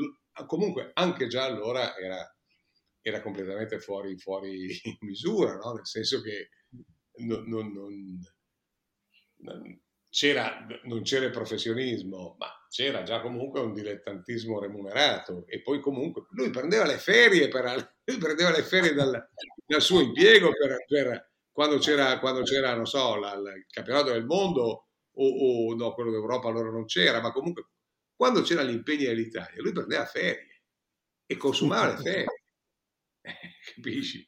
comunque 0.46 0.90
anche 0.94 1.26
già 1.26 1.44
allora 1.44 1.96
era 1.96 2.32
era 3.02 3.20
completamente 3.20 3.80
fuori, 3.80 4.16
fuori 4.16 4.68
misura, 5.00 5.56
no? 5.56 5.74
nel 5.74 5.86
senso 5.86 6.20
che 6.22 6.50
non, 7.16 7.44
non, 7.46 7.72
non, 9.38 9.80
c'era, 10.08 10.66
non 10.84 11.02
c'era 11.02 11.26
il 11.26 11.32
professionismo, 11.32 12.36
ma 12.38 12.48
c'era 12.68 13.02
già 13.02 13.20
comunque 13.20 13.60
un 13.60 13.74
dilettantismo 13.74 14.60
remunerato 14.60 15.44
e 15.46 15.60
poi 15.62 15.80
comunque 15.80 16.26
lui 16.30 16.50
prendeva 16.50 16.86
le 16.86 16.98
ferie, 16.98 17.48
per, 17.48 17.96
prendeva 18.18 18.50
le 18.50 18.62
ferie 18.62 18.94
dal, 18.94 19.28
dal 19.66 19.82
suo 19.82 20.00
impiego 20.00 20.50
per, 20.50 20.84
per, 20.86 21.32
quando, 21.50 21.78
c'era, 21.78 22.18
quando 22.18 22.42
c'era, 22.42 22.74
non 22.74 22.86
so, 22.86 23.16
la, 23.16 23.36
la, 23.36 23.54
il 23.54 23.66
campionato 23.68 24.12
del 24.12 24.24
mondo 24.24 24.86
o, 25.14 25.70
o 25.70 25.74
no, 25.74 25.92
quello 25.92 26.10
d'Europa 26.10 26.48
allora 26.48 26.70
non 26.70 26.84
c'era, 26.86 27.20
ma 27.20 27.32
comunque 27.32 27.66
quando 28.14 28.42
c'erano 28.42 28.70
gli 28.70 28.74
impegni 28.74 29.04
dell'Italia 29.04 29.60
lui 29.60 29.72
prendeva 29.72 30.06
ferie 30.06 30.62
e 31.26 31.36
consumava 31.36 31.94
le 31.94 32.02
ferie. 32.02 32.31
capisci? 33.74 34.26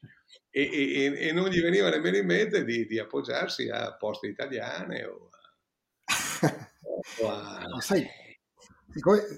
E, 0.49 0.61
e, 0.61 1.27
e, 1.27 1.31
non 1.31 1.49
gli 1.49 1.61
veniva 1.61 1.89
nemmeno 1.89 2.17
in 2.17 2.25
mente 2.25 2.63
di, 2.63 2.85
di 2.85 2.97
appoggiarsi 2.97 3.69
a 3.69 3.95
poste 3.95 4.27
italiane 4.27 5.03
o 5.03 5.29
a... 5.31 6.69
o 7.21 7.29
a... 7.29 7.67
Ma 7.67 7.81
sai, 7.81 8.07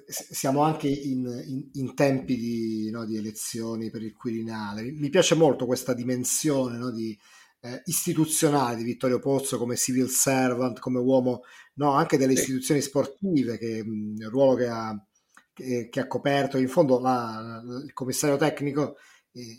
siamo 0.08 0.62
anche 0.62 0.88
in, 0.88 1.26
in, 1.48 1.70
in 1.74 1.96
tempi 1.96 2.38
di, 2.38 2.90
no, 2.92 3.06
di, 3.06 3.18
elezioni 3.18 3.90
per 3.90 4.04
il 4.04 4.14
Quirinale. 4.14 4.84
Mi 4.92 5.10
piace 5.10 5.36
molto 5.36 5.66
questa 5.66 5.94
dimensione 5.94 6.78
no, 6.78 6.92
di, 6.92 7.18
eh, 7.62 7.82
istituzionale 7.86 8.76
di 8.76 8.84
Vittorio 8.84 9.20
Pozzo 9.20 9.58
come 9.58 9.76
civil 9.76 10.10
servant, 10.10 10.80
come 10.80 11.00
uomo 11.00 11.42
no, 11.76 11.94
anche 11.94 12.18
delle 12.18 12.34
istituzioni 12.34 12.82
sportive, 12.82 13.58
che, 13.58 13.84
il 13.86 14.28
ruolo 14.30 14.56
che 14.56 14.68
ha, 14.68 15.06
che, 15.54 15.90
che 15.90 16.00
ha 16.00 16.08
coperto. 16.08 16.58
In 16.58 16.70
fondo 16.70 17.00
la, 17.00 17.62
il 17.84 17.94
commissario 17.94 18.38
tecnico 18.38 18.98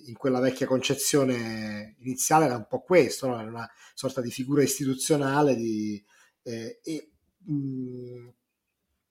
in 0.06 0.14
quella 0.16 0.40
vecchia 0.40 0.66
concezione 0.66 1.96
iniziale 1.98 2.46
era 2.46 2.56
un 2.56 2.66
po' 2.68 2.80
questo, 2.80 3.26
no? 3.28 3.38
era 3.38 3.48
una 3.48 3.70
sorta 3.94 4.20
di 4.20 4.30
figura 4.30 4.62
istituzionale 4.62 5.54
di, 5.54 6.02
eh, 6.42 6.80
e 6.82 7.10
mh, 7.44 8.28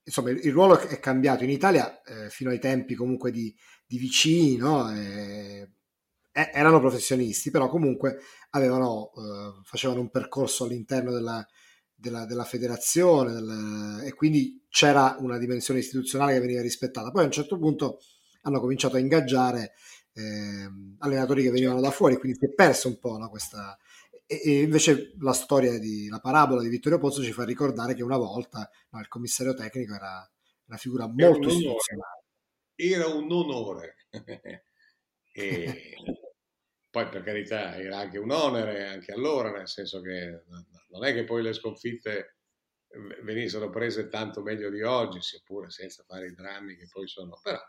insomma 0.04 0.30
il, 0.32 0.52
ruolo 0.52 0.80
è 0.80 1.00
cambiato 1.00 1.44
in 1.44 1.50
Italia 1.50 2.02
eh, 2.04 2.30
fino 2.30 2.50
ai 2.50 2.60
tempi 2.60 2.96
comunque 2.96 3.32
di, 3.32 3.56
di 3.86 3.98
vicini, 3.98 4.56
no? 4.58 4.90
eh, 4.94 5.70
erano 6.32 6.80
professionisti, 6.80 7.50
però 7.50 7.68
comunque 7.68 8.20
avevano, 8.52 9.12
eh, 9.16 9.62
facevano 9.64 10.02
un 10.02 10.10
percorso 10.10 10.66
all'interno 10.66 11.12
della, 11.12 11.46
della, 11.94 12.26
della 12.26 12.44
federazione 12.44 13.34
del, 13.34 14.02
e 14.06 14.14
quindi 14.14 14.66
c'era 14.70 15.16
una 15.20 15.38
dimensione 15.38 15.80
istituzionale 15.80 16.34
che 16.34 16.40
veniva 16.40 16.62
rispettata. 16.62 17.12
Poi 17.12 17.24
a 17.24 17.26
un 17.26 17.32
certo 17.32 17.58
punto 17.58 18.00
hanno 18.44 18.60
cominciato 18.60 18.96
a 18.96 19.00
ingaggiare 19.00 19.74
eh, 20.18 20.70
allenatori 21.00 21.44
che 21.44 21.52
venivano 21.52 21.80
da 21.80 21.92
fuori, 21.92 22.18
quindi 22.18 22.38
si 22.40 22.46
è 22.46 22.54
perso 22.54 22.88
un 22.88 23.00
po' 23.00 23.18
no, 23.18 23.30
questa... 23.30 23.78
E, 24.26 24.42
e, 24.44 24.62
invece 24.62 25.14
la 25.20 25.32
storia 25.32 25.78
di 25.80 26.10
la 26.10 26.20
parabola 26.20 26.62
di 26.62 26.68
Vittorio 26.68 26.98
Pozzo 26.98 27.24
ci 27.24 27.32
fa 27.32 27.46
ricordare 27.46 27.94
che 27.94 28.04
una 28.04 28.18
volta 28.18 28.70
no, 28.90 29.00
il 29.00 29.08
commissario 29.08 29.54
tecnico 29.54 29.94
era 29.94 30.30
una 30.66 30.78
figura 30.78 31.08
molto 31.08 31.48
istituzionale. 31.48 32.24
Era 32.76 33.08
un 33.08 33.32
onore. 33.32 33.96
e 35.32 35.94
poi 36.90 37.10
per 37.10 37.24
carità 37.24 37.78
era 37.78 38.00
anche 38.00 38.18
un 38.18 38.32
onere 38.32 38.88
anche 38.88 39.12
allora, 39.14 39.52
nel 39.52 39.68
senso 39.68 40.02
che 40.02 40.44
non 40.90 41.06
è 41.06 41.14
che 41.14 41.24
poi 41.24 41.42
le 41.42 41.54
sconfitte 41.54 42.38
venissero 43.24 43.70
prese 43.70 44.10
tanto 44.10 44.42
meglio 44.42 44.70
di 44.70 44.82
oggi, 44.82 45.22
seppure 45.22 45.70
senza 45.70 46.04
fare 46.04 46.28
i 46.28 46.34
drammi 46.34 46.76
che 46.76 46.88
poi 46.92 47.08
sono, 47.08 47.40
però 47.42 47.60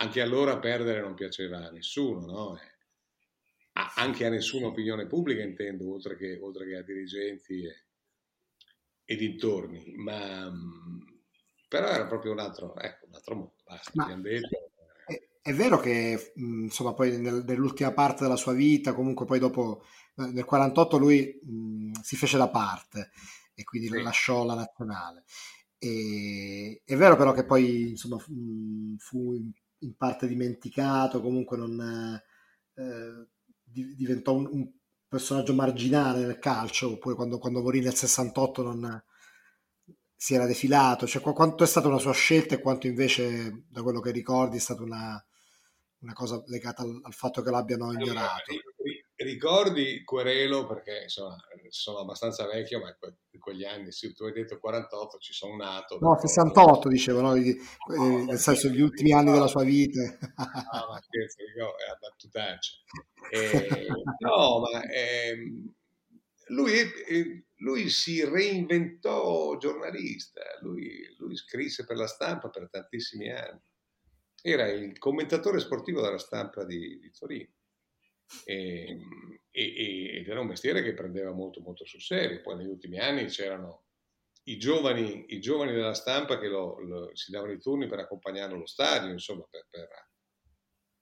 anche 0.00 0.20
allora 0.20 0.58
perdere 0.58 1.00
non 1.00 1.14
piaceva 1.14 1.66
a 1.66 1.70
nessuno, 1.70 2.26
no? 2.26 2.58
anche 3.96 4.26
a 4.26 4.28
nessuna 4.28 4.66
opinione 4.66 5.06
pubblica 5.06 5.42
intendo, 5.42 5.92
oltre 5.92 6.16
che, 6.16 6.38
oltre 6.40 6.66
che 6.66 6.76
a 6.76 6.82
dirigenti 6.82 7.64
e, 7.64 7.84
e, 9.04 9.16
dintorni, 9.16 9.94
ma 9.96 10.50
mm, 10.50 11.00
però 11.68 11.88
era 11.88 12.06
proprio 12.06 12.32
un 12.32 12.40
altro, 12.40 12.76
ecco, 12.76 13.06
un 13.06 13.14
altro 13.14 13.34
mondo, 13.34 13.54
basta, 13.64 13.90
ma 13.94 14.14
detto. 14.16 14.70
È, 15.06 15.28
è, 15.42 15.52
vero 15.52 15.78
che 15.78 16.32
mm, 16.38 16.64
insomma 16.64 16.94
poi 16.94 17.18
nel, 17.18 17.44
nell'ultima 17.46 17.92
parte 17.92 18.22
della 18.22 18.36
sua 18.36 18.52
vita, 18.52 18.94
comunque 18.94 19.26
poi 19.26 19.38
dopo, 19.38 19.84
eh, 20.16 20.26
nel 20.26 20.44
48 20.44 20.96
lui 20.96 21.38
mh, 21.42 21.52
mm, 21.52 21.92
si 22.02 22.16
fece 22.16 22.36
da 22.36 22.48
parte 22.48 23.10
e 23.54 23.62
quindi 23.64 23.88
sì. 23.88 24.02
lasciò 24.02 24.44
la 24.44 24.54
nazionale. 24.54 25.24
E, 25.78 26.82
è 26.84 26.96
vero 26.96 27.16
però 27.16 27.32
che 27.32 27.44
poi 27.44 27.90
insomma 27.90 28.18
fu 28.18 29.36
in 29.80 29.96
parte 29.96 30.26
dimenticato, 30.26 31.20
comunque 31.20 31.56
non 31.56 32.20
eh, 32.74 33.28
diventò 33.62 34.34
un, 34.34 34.48
un, 34.50 34.70
personaggio 35.08 35.54
marginale 35.54 36.26
nel 36.26 36.38
calcio, 36.38 36.92
oppure 36.92 37.14
quando, 37.14 37.38
quando, 37.38 37.62
morì 37.62 37.80
nel 37.80 37.94
68 37.94 38.62
non 38.62 39.02
si 40.14 40.34
era 40.34 40.44
defilato, 40.44 41.06
cioè 41.06 41.22
quanto 41.22 41.64
è 41.64 41.66
stata 41.66 41.88
una 41.88 41.98
sua 41.98 42.12
scelta 42.12 42.54
e 42.54 42.60
quanto 42.60 42.86
invece 42.86 43.64
da 43.68 43.82
quello 43.82 44.00
che 44.00 44.10
ricordi 44.10 44.58
è 44.58 44.60
stata 44.60 44.82
una, 44.82 45.24
una 46.00 46.12
cosa 46.12 46.42
legata 46.46 46.82
al, 46.82 47.00
al, 47.02 47.14
fatto 47.14 47.40
che 47.40 47.50
l'abbiano 47.50 47.92
ignorato. 47.92 48.52
ricordi 49.16 50.02
Querelo 50.04 50.66
perché 50.66 51.04
insomma 51.04 51.36
sono 51.70 51.98
abbastanza 51.98 52.46
vecchio 52.46 52.80
ma 52.80 52.88
in 53.30 53.40
quegli 53.40 53.64
anni 53.64 53.92
sì, 53.92 54.12
tu 54.12 54.24
hai 54.24 54.32
detto 54.32 54.58
48 54.58 55.18
ci 55.18 55.32
sono 55.32 55.56
nato 55.56 55.98
no 56.00 56.18
68 56.18 56.88
dicevo 56.88 57.20
no? 57.20 57.34
Eh, 57.34 58.24
nel 58.28 58.38
senso 58.38 58.68
gli 58.68 58.80
ultimi 58.80 59.12
anni 59.12 59.32
della 59.32 59.46
sua 59.46 59.64
vita. 59.64 60.00
ah 60.36 60.86
ma 60.88 61.00
scherzo 61.00 61.42
è 61.42 61.90
a 61.90 61.98
battutaccia. 62.00 62.72
Eh, 63.30 63.86
no 64.20 64.60
ma 64.60 64.82
eh, 64.84 65.36
lui, 66.48 66.72
lui, 67.56 67.88
si 67.88 68.24
reinventò 68.24 69.56
giornalista, 69.58 70.40
lui, 70.60 71.14
lui, 71.18 71.36
scrisse 71.36 71.84
per 71.84 71.96
la 71.96 72.06
stampa 72.06 72.48
per 72.48 72.68
tantissimi 72.70 73.30
anni, 73.30 73.60
era 74.40 74.66
il 74.68 74.98
commentatore 74.98 75.60
sportivo 75.60 76.00
della 76.00 76.18
stampa 76.18 76.64
di, 76.64 76.98
di 76.98 77.10
Torino 77.10 77.52
e, 78.44 78.98
e, 79.50 80.18
ed 80.18 80.28
era 80.28 80.40
un 80.40 80.46
mestiere 80.46 80.82
che 80.82 80.94
prendeva 80.94 81.32
molto 81.32 81.60
molto 81.60 81.84
sul 81.84 82.00
serio, 82.00 82.40
poi 82.40 82.56
negli 82.56 82.68
ultimi 82.68 82.98
anni 82.98 83.26
c'erano 83.26 83.84
i 84.44 84.56
giovani, 84.58 85.26
i 85.28 85.40
giovani 85.40 85.72
della 85.72 85.94
stampa 85.94 86.38
che 86.38 86.48
lo, 86.48 86.80
lo, 86.80 87.10
si 87.14 87.30
davano 87.30 87.52
i 87.52 87.60
turni 87.60 87.86
per 87.86 87.98
accompagnarlo 88.00 88.56
allo 88.56 88.66
stadio, 88.66 89.10
insomma 89.10 89.46
per, 89.48 89.66
per, 89.68 89.88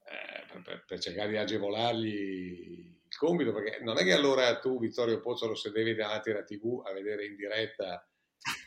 eh, 0.05 0.61
per, 0.61 0.83
per 0.85 0.99
cercare 0.99 1.29
di 1.29 1.37
agevolargli 1.37 2.95
il 3.07 3.17
compito, 3.17 3.53
perché 3.53 3.81
non 3.83 3.97
è 3.97 4.03
che 4.03 4.11
allora 4.11 4.59
tu, 4.59 4.79
Vittorio 4.79 5.21
Pozzo, 5.21 5.47
lo 5.47 5.55
sedevi 5.55 5.95
davanti 5.95 6.31
alla 6.31 6.43
TV 6.43 6.81
a 6.85 6.91
vedere 6.91 7.25
in 7.25 7.35
diretta 7.35 8.05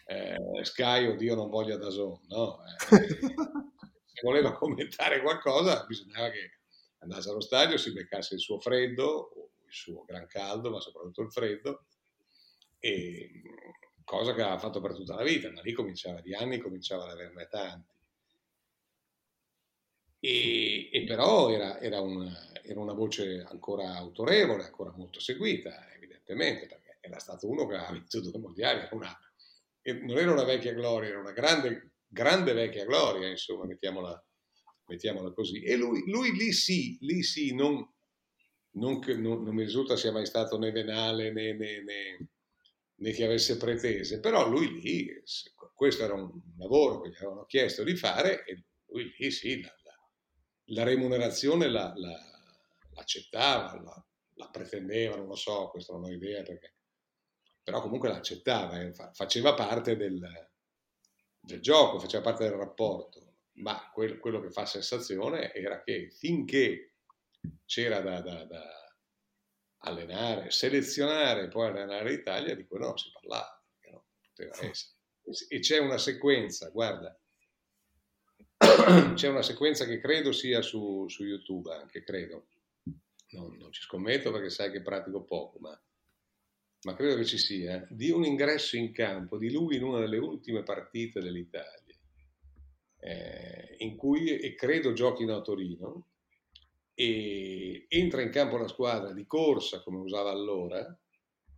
eh, 0.06 0.64
Sky 0.64 1.06
o 1.06 1.14
Dio 1.14 1.34
non 1.34 1.50
voglia 1.50 1.76
da 1.76 1.90
Zone, 1.90 2.20
no? 2.28 2.58
Eh, 2.64 3.06
se 4.06 4.20
voleva 4.22 4.52
commentare 4.54 5.20
qualcosa 5.20 5.84
bisognava 5.86 6.30
che 6.30 6.59
andasse 7.00 7.30
allo 7.30 7.40
stadio, 7.40 7.76
si 7.76 7.92
beccasse 7.92 8.34
il 8.34 8.40
suo 8.40 8.58
freddo, 8.60 9.50
il 9.66 9.72
suo 9.72 10.04
gran 10.04 10.26
caldo, 10.26 10.70
ma 10.70 10.80
soprattutto 10.80 11.22
il 11.22 11.30
freddo, 11.30 11.84
e 12.78 13.42
cosa 14.04 14.34
che 14.34 14.42
aveva 14.42 14.58
fatto 14.58 14.80
per 14.80 14.94
tutta 14.94 15.14
la 15.14 15.22
vita, 15.22 15.50
ma 15.50 15.60
lì 15.62 15.72
cominciava 15.72 16.20
di 16.20 16.34
anni, 16.34 16.58
cominciava 16.58 17.04
ad 17.04 17.10
averne 17.10 17.46
tanti. 17.48 17.94
E, 20.22 20.90
e 20.92 21.04
però 21.04 21.50
era, 21.50 21.80
era, 21.80 22.00
un, 22.00 22.30
era, 22.62 22.80
una 22.80 22.92
voce 22.92 23.42
ancora 23.48 23.94
autorevole, 23.94 24.64
ancora 24.64 24.92
molto 24.94 25.20
seguita, 25.20 25.90
evidentemente, 25.94 26.66
perché 26.66 26.98
era 27.00 27.18
stato 27.18 27.48
uno 27.48 27.66
che 27.66 27.76
aveva 27.76 27.92
vinto 27.92 28.20
due 28.20 28.38
mondiali, 28.38 28.80
era 28.80 28.94
una, 28.94 29.18
non 30.02 30.18
era 30.18 30.32
una 30.32 30.44
vecchia 30.44 30.74
gloria, 30.74 31.08
era 31.08 31.20
una 31.20 31.32
grande, 31.32 31.92
grande 32.06 32.52
vecchia 32.52 32.84
gloria, 32.84 33.28
insomma, 33.28 33.64
mettiamola, 33.64 34.22
mettiamola 34.90 35.32
così. 35.32 35.62
E 35.62 35.76
lui, 35.76 36.02
lui, 36.10 36.32
lì 36.32 36.52
sì, 36.52 36.98
lì 37.00 37.22
sì, 37.22 37.54
non, 37.54 37.76
non, 38.72 38.98
non, 38.98 39.42
non 39.42 39.54
mi 39.54 39.62
risulta 39.62 39.96
sia 39.96 40.12
mai 40.12 40.26
stato 40.26 40.58
né 40.58 40.70
venale 40.72 41.32
né, 41.32 41.54
né, 41.54 41.82
né, 41.82 42.28
né 42.96 43.12
che 43.12 43.24
avesse 43.24 43.56
pretese, 43.56 44.20
però 44.20 44.48
lui 44.48 44.80
lì, 44.80 45.22
questo 45.74 46.04
era 46.04 46.14
un 46.14 46.30
lavoro 46.58 47.00
che 47.00 47.10
gli 47.10 47.16
avevano 47.16 47.46
chiesto 47.46 47.82
di 47.84 47.96
fare 47.96 48.44
e 48.44 48.64
lui 48.86 49.14
lì 49.16 49.30
sì, 49.30 49.60
la, 49.62 49.72
la 50.72 50.82
remunerazione 50.82 51.68
la, 51.68 51.92
la, 51.96 52.18
l'accettava, 52.94 53.80
la, 53.80 54.06
la, 54.34 54.48
pretendeva, 54.50 55.16
non 55.16 55.26
lo 55.26 55.36
so, 55.36 55.68
questo 55.70 55.92
non 55.92 56.04
ho 56.04 56.10
idea 56.10 56.42
perché, 56.42 56.74
però 57.62 57.80
comunque 57.80 58.08
l'accettava, 58.08 58.80
eh, 58.80 58.92
faceva 59.12 59.54
parte 59.54 59.96
del, 59.96 60.20
del, 61.40 61.60
gioco, 61.60 61.98
faceva 61.98 62.22
parte 62.22 62.44
del 62.44 62.58
rapporto, 62.58 63.29
ma 63.60 63.90
quel, 63.92 64.18
quello 64.18 64.40
che 64.40 64.50
fa 64.50 64.66
sensazione 64.66 65.52
era 65.52 65.82
che 65.82 66.10
finché 66.10 66.94
c'era 67.64 68.00
da, 68.00 68.20
da, 68.20 68.44
da 68.44 68.80
allenare, 69.78 70.50
selezionare 70.50 71.44
e 71.44 71.48
poi 71.48 71.68
allenare 71.68 72.10
l'Italia, 72.10 72.54
di 72.54 72.66
quello 72.66 72.86
non 72.86 72.98
si 72.98 73.10
parlava, 73.12 73.62
no? 73.90 74.06
E 75.48 75.60
c'è 75.60 75.78
una 75.78 75.98
sequenza, 75.98 76.68
guarda, 76.70 77.16
c'è 79.14 79.28
una 79.28 79.42
sequenza 79.42 79.84
che 79.86 80.00
credo 80.00 80.32
sia 80.32 80.60
su, 80.60 81.08
su 81.08 81.24
YouTube 81.24 81.72
anche, 81.72 82.02
credo. 82.02 82.48
Non, 83.32 83.56
non, 83.56 83.72
ci 83.72 83.82
scommetto 83.82 84.32
perché 84.32 84.50
sai 84.50 84.72
che 84.72 84.82
pratico 84.82 85.22
poco, 85.22 85.58
ma, 85.60 85.80
ma, 86.82 86.94
credo 86.96 87.14
che 87.16 87.24
ci 87.24 87.38
sia, 87.38 87.86
di 87.88 88.10
un 88.10 88.24
ingresso 88.24 88.76
in 88.76 88.92
campo 88.92 89.38
di 89.38 89.52
lui 89.52 89.76
in 89.76 89.84
una 89.84 90.00
delle 90.00 90.18
ultime 90.18 90.64
partite 90.64 91.20
dell'Italia, 91.20 91.79
eh, 93.00 93.76
in 93.78 93.96
cui, 93.96 94.38
e 94.38 94.54
credo 94.54 94.92
giochino 94.92 95.36
a 95.36 95.40
Torino, 95.40 96.06
e 96.94 97.86
entra 97.88 98.22
in 98.22 98.30
campo 98.30 98.56
la 98.56 98.68
squadra 98.68 99.12
di 99.12 99.26
corsa 99.26 99.82
come 99.82 99.98
usava 99.98 100.30
allora, 100.30 100.98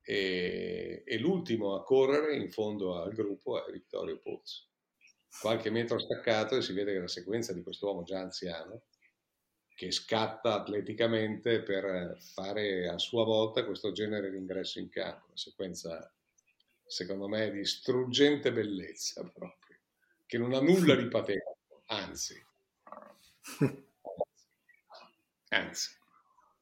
e, 0.03 1.03
e 1.05 1.18
l'ultimo 1.18 1.74
a 1.74 1.84
correre 1.84 2.36
in 2.36 2.51
fondo 2.51 3.01
al 3.01 3.12
gruppo 3.12 3.64
è 3.64 3.70
Vittorio 3.70 4.18
Pozzo 4.18 4.66
qualche 5.40 5.70
metro 5.70 5.99
staccato 5.99 6.57
e 6.57 6.62
si 6.62 6.72
vede 6.72 6.93
che 6.93 7.01
la 7.01 7.09
sequenza 7.09 7.53
di 7.53 7.62
quest'uomo 7.62 8.03
già 8.03 8.20
anziano 8.20 8.82
che 9.74 9.90
scatta 9.90 10.55
atleticamente 10.55 11.62
per 11.62 12.16
fare 12.34 12.86
a 12.88 12.99
sua 12.99 13.24
volta 13.24 13.64
questo 13.64 13.90
genere 13.93 14.30
di 14.30 14.36
ingresso 14.36 14.78
in 14.78 14.90
campo, 14.90 15.26
una 15.26 15.36
sequenza 15.36 16.14
secondo 16.86 17.26
me 17.26 17.51
di 17.51 17.64
struggente 17.64 18.53
bellezza 18.53 19.22
proprio, 19.22 19.61
che 20.33 20.39
non 20.39 20.55
ha 20.55 20.61
nulla 20.62 20.95
di 20.97 21.09
patetico, 21.09 21.59
anzi. 21.89 22.43
anzi. 25.51 25.91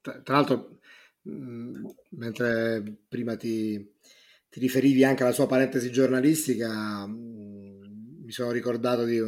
Tra, 0.01 0.21
tra 0.23 0.35
l'altro, 0.35 0.81
mentre 1.23 2.83
prima 3.07 3.37
ti, 3.37 3.95
ti, 4.49 4.59
riferivi 4.59 5.05
anche 5.05 5.23
alla 5.23 5.31
sua 5.31 5.47
parentesi 5.47 5.93
giornalistica, 5.93 7.07
mi 7.07 8.33
sono 8.33 8.51
ricordato 8.51 9.05
di, 9.05 9.23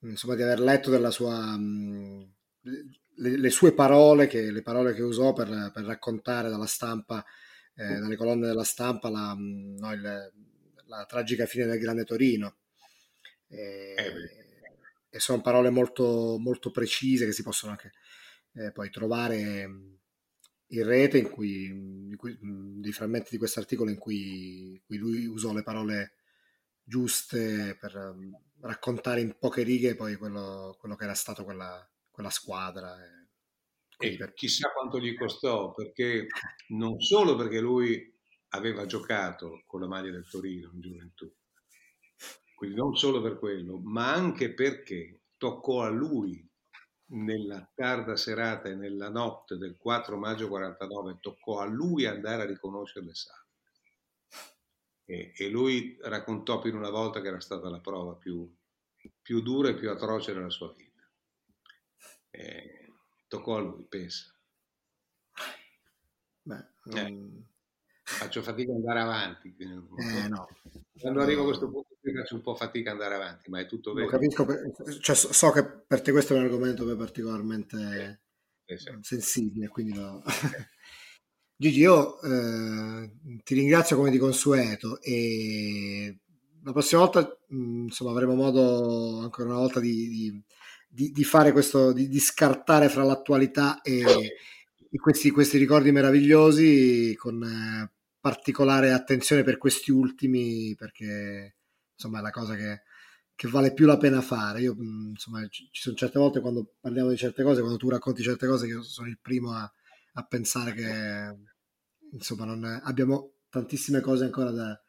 insomma, 0.00 0.34
di 0.34 0.42
aver 0.42 0.60
letto 0.60 0.90
della 0.90 1.10
sua, 1.10 1.56
mm, 1.56 2.22
le, 3.14 3.38
le, 3.38 3.50
sue 3.50 3.72
parole, 3.72 4.26
che, 4.26 4.50
le 4.50 4.60
parole 4.60 4.92
che 4.92 5.00
usò 5.00 5.32
per, 5.32 5.70
per 5.72 5.84
raccontare 5.84 6.50
dalla 6.50 6.66
stampa, 6.66 7.24
eh, 7.76 7.98
dalle 7.98 8.16
colonne 8.16 8.46
della 8.46 8.62
stampa, 8.62 9.08
la, 9.08 9.34
no, 9.34 9.92
il, 9.94 10.32
la 10.84 11.06
tragica 11.06 11.46
fine 11.46 11.64
del 11.64 11.78
Grande 11.78 12.04
Torino. 12.04 12.58
E, 13.48 13.94
eh 13.96 14.42
e 15.14 15.20
sono 15.20 15.40
parole 15.40 15.70
molto, 15.70 16.38
molto 16.40 16.72
precise 16.72 17.24
che 17.24 17.30
si 17.30 17.44
possono 17.44 17.70
anche 17.70 17.92
eh, 18.54 18.72
poi 18.72 18.90
trovare 18.90 19.64
mm, 19.68 19.94
in 20.70 20.84
rete, 20.84 21.18
in 21.18 21.30
cui, 21.30 21.66
in 21.66 22.16
cui, 22.16 22.36
dei 22.40 22.90
frammenti 22.90 23.28
di 23.30 23.38
questo 23.38 23.60
articolo 23.60 23.90
in 23.90 23.96
cui, 23.96 24.72
in 24.72 24.80
cui 24.84 24.96
lui 24.96 25.26
usò 25.26 25.52
le 25.52 25.62
parole 25.62 26.16
giuste 26.82 27.76
per 27.78 28.16
raccontare 28.62 29.20
in 29.20 29.36
poche 29.38 29.62
righe 29.62 29.94
poi 29.94 30.16
quello, 30.16 30.74
quello 30.80 30.96
che 30.96 31.04
era 31.04 31.14
stato 31.14 31.44
quella, 31.44 31.88
quella 32.10 32.30
squadra. 32.30 32.96
E, 33.96 34.08
e 34.08 34.16
per... 34.16 34.32
chissà 34.32 34.68
quanto 34.72 34.98
gli 34.98 35.14
costò, 35.14 35.72
perché 35.72 36.26
non 36.70 37.00
solo 37.00 37.36
perché 37.36 37.60
lui 37.60 38.12
aveva 38.48 38.84
giocato 38.84 39.62
con 39.64 39.80
la 39.80 39.86
maglia 39.86 40.10
del 40.10 40.28
Torino 40.28 40.72
in 40.72 40.80
gioventù, 40.80 41.32
quindi 42.64 42.74
non 42.74 42.96
solo 42.96 43.20
per 43.20 43.38
quello, 43.38 43.78
ma 43.78 44.12
anche 44.12 44.52
perché 44.54 45.24
toccò 45.36 45.82
a 45.82 45.88
lui 45.88 46.46
nella 47.06 47.70
tarda 47.74 48.16
serata 48.16 48.68
e 48.68 48.74
nella 48.74 49.10
notte 49.10 49.58
del 49.58 49.76
4 49.76 50.16
maggio 50.16 50.48
49, 50.48 51.18
toccò 51.20 51.60
a 51.60 51.66
lui 51.66 52.06
andare 52.06 52.42
a 52.42 52.46
riconoscere 52.46 53.04
le 53.04 53.14
salve. 53.14 53.42
E, 55.06 55.32
e, 55.36 55.48
lui 55.50 55.98
raccontò 56.00 56.62
di 56.62 56.70
una 56.70 56.88
volta 56.88 57.20
che 57.20 57.28
era 57.28 57.40
stata 57.40 57.68
la 57.68 57.80
prova 57.80 58.14
più, 58.14 58.50
più 59.20 59.42
dura 59.42 59.68
e 59.68 59.74
più 59.74 59.90
atroce 59.90 60.32
della 60.32 60.48
sua 60.48 60.72
vita. 60.72 61.02
E 62.30 62.90
toccò 63.28 63.56
a 63.56 63.60
lui, 63.60 63.84
pensa. 63.84 64.34
Beh, 66.40 66.66
eh, 66.84 67.04
um... 67.04 67.46
Faccio 68.04 68.42
fatica 68.42 68.70
ad 68.70 68.76
andare 68.76 69.00
avanti. 69.00 69.54
Eh, 69.58 70.28
no. 70.28 70.46
Quando 71.00 71.20
arrivo 71.20 71.42
a 71.42 71.46
questo 71.46 71.70
punto 71.70 71.88
faccio 72.14 72.34
un 72.34 72.42
po' 72.42 72.54
fatica 72.54 72.90
ad 72.90 73.00
andare 73.00 73.14
avanti, 73.14 73.50
ma 73.50 73.60
è 73.60 73.66
tutto 73.66 73.94
vero. 73.94 74.08
capisco, 74.08 74.46
cioè, 75.00 75.16
so 75.16 75.50
che 75.50 75.64
per 75.64 76.02
te 76.02 76.12
questo 76.12 76.34
è 76.34 76.38
un 76.38 76.44
argomento 76.44 76.84
particolarmente 76.96 78.20
eh, 78.66 78.78
sì. 78.78 78.90
sensibile, 79.00 79.68
quindi 79.68 79.94
lo... 79.94 80.22
Gigi, 81.56 81.80
io 81.80 82.20
eh, 82.20 83.10
ti 83.42 83.54
ringrazio 83.54 83.96
come 83.96 84.10
di 84.10 84.18
consueto 84.18 85.00
e 85.00 86.18
la 86.62 86.72
prossima 86.72 87.02
volta 87.02 87.38
mh, 87.48 87.84
insomma, 87.84 88.10
avremo 88.10 88.34
modo 88.34 89.20
ancora 89.20 89.48
una 89.48 89.58
volta 89.58 89.80
di, 89.80 90.42
di, 90.88 91.10
di 91.10 91.24
fare 91.24 91.52
questo, 91.52 91.92
di, 91.92 92.08
di, 92.08 92.18
scartare 92.18 92.88
fra 92.88 93.04
l'attualità 93.04 93.80
e 93.82 94.34
questi, 94.98 95.30
questi, 95.30 95.58
ricordi 95.58 95.92
meravigliosi 95.92 97.14
con 97.16 97.42
eh, 97.42 97.92
particolare 98.20 98.92
attenzione 98.92 99.42
per 99.42 99.58
questi 99.58 99.90
ultimi 99.90 100.74
perché 100.76 101.56
insomma 101.92 102.18
è 102.18 102.22
la 102.22 102.30
cosa 102.30 102.54
che, 102.54 102.82
che 103.34 103.48
vale 103.48 103.72
più 103.72 103.86
la 103.86 103.98
pena 103.98 104.20
fare. 104.20 104.60
Io, 104.60 104.74
mh, 104.74 105.08
insomma, 105.10 105.46
ci, 105.48 105.68
sono 105.72 105.96
certe 105.96 106.18
volte 106.18 106.40
quando 106.40 106.74
parliamo 106.80 107.10
di 107.10 107.16
certe 107.16 107.42
cose, 107.42 107.60
quando 107.60 107.78
tu 107.78 107.88
racconti 107.88 108.22
certe 108.22 108.46
cose, 108.46 108.66
che 108.66 108.82
sono 108.82 109.08
il 109.08 109.18
primo 109.20 109.52
a 109.52 109.70
a 110.14 110.22
pensare 110.24 110.72
che 110.72 111.36
insomma 112.12 112.44
non 112.44 112.64
abbiamo 112.64 113.34
tantissime 113.48 114.00
cose 114.00 114.24
ancora 114.24 114.50
da, 114.50 114.80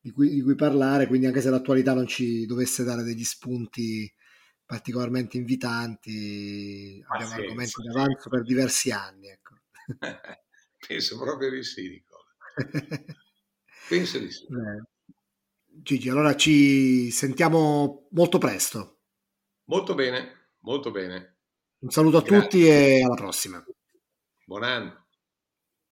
di, 0.00 0.10
cui, 0.10 0.30
di, 0.30 0.42
cui, 0.42 0.54
parlare, 0.54 1.06
quindi 1.06 1.26
anche 1.26 1.40
se 1.40 1.50
l'attualità 1.50 1.94
non 1.94 2.06
ci 2.06 2.46
dovesse 2.46 2.84
dare 2.84 3.02
degli 3.02 3.24
spunti 3.24 4.12
particolarmente 4.70 5.36
invitanti, 5.36 7.02
Ma 7.08 7.16
abbiamo 7.16 7.32
sì, 7.32 7.40
argomenti 7.40 7.70
sì. 7.72 7.82
di 7.82 7.88
avanzo 7.88 8.28
per 8.28 8.42
diversi 8.42 8.92
anni. 8.92 9.26
Ecco. 9.26 9.54
Penso 10.86 11.18
proprio 11.18 11.50
di 11.50 11.64
sì, 11.64 11.88
Nicola. 11.88 12.22
Penso 13.88 14.18
di 14.20 14.30
sì. 14.30 14.44
Eh. 14.44 15.12
Gigi, 15.66 16.08
allora 16.08 16.36
ci 16.36 17.10
sentiamo 17.10 18.06
molto 18.12 18.38
presto. 18.38 19.00
Molto 19.64 19.96
bene, 19.96 20.52
molto 20.60 20.92
bene. 20.92 21.38
Un 21.80 21.90
saluto 21.90 22.18
a 22.18 22.22
Grazie. 22.22 22.40
tutti 22.40 22.68
e 22.68 23.02
alla 23.02 23.16
prossima. 23.16 23.64
Buon 24.44 24.62
anno. 24.62 25.06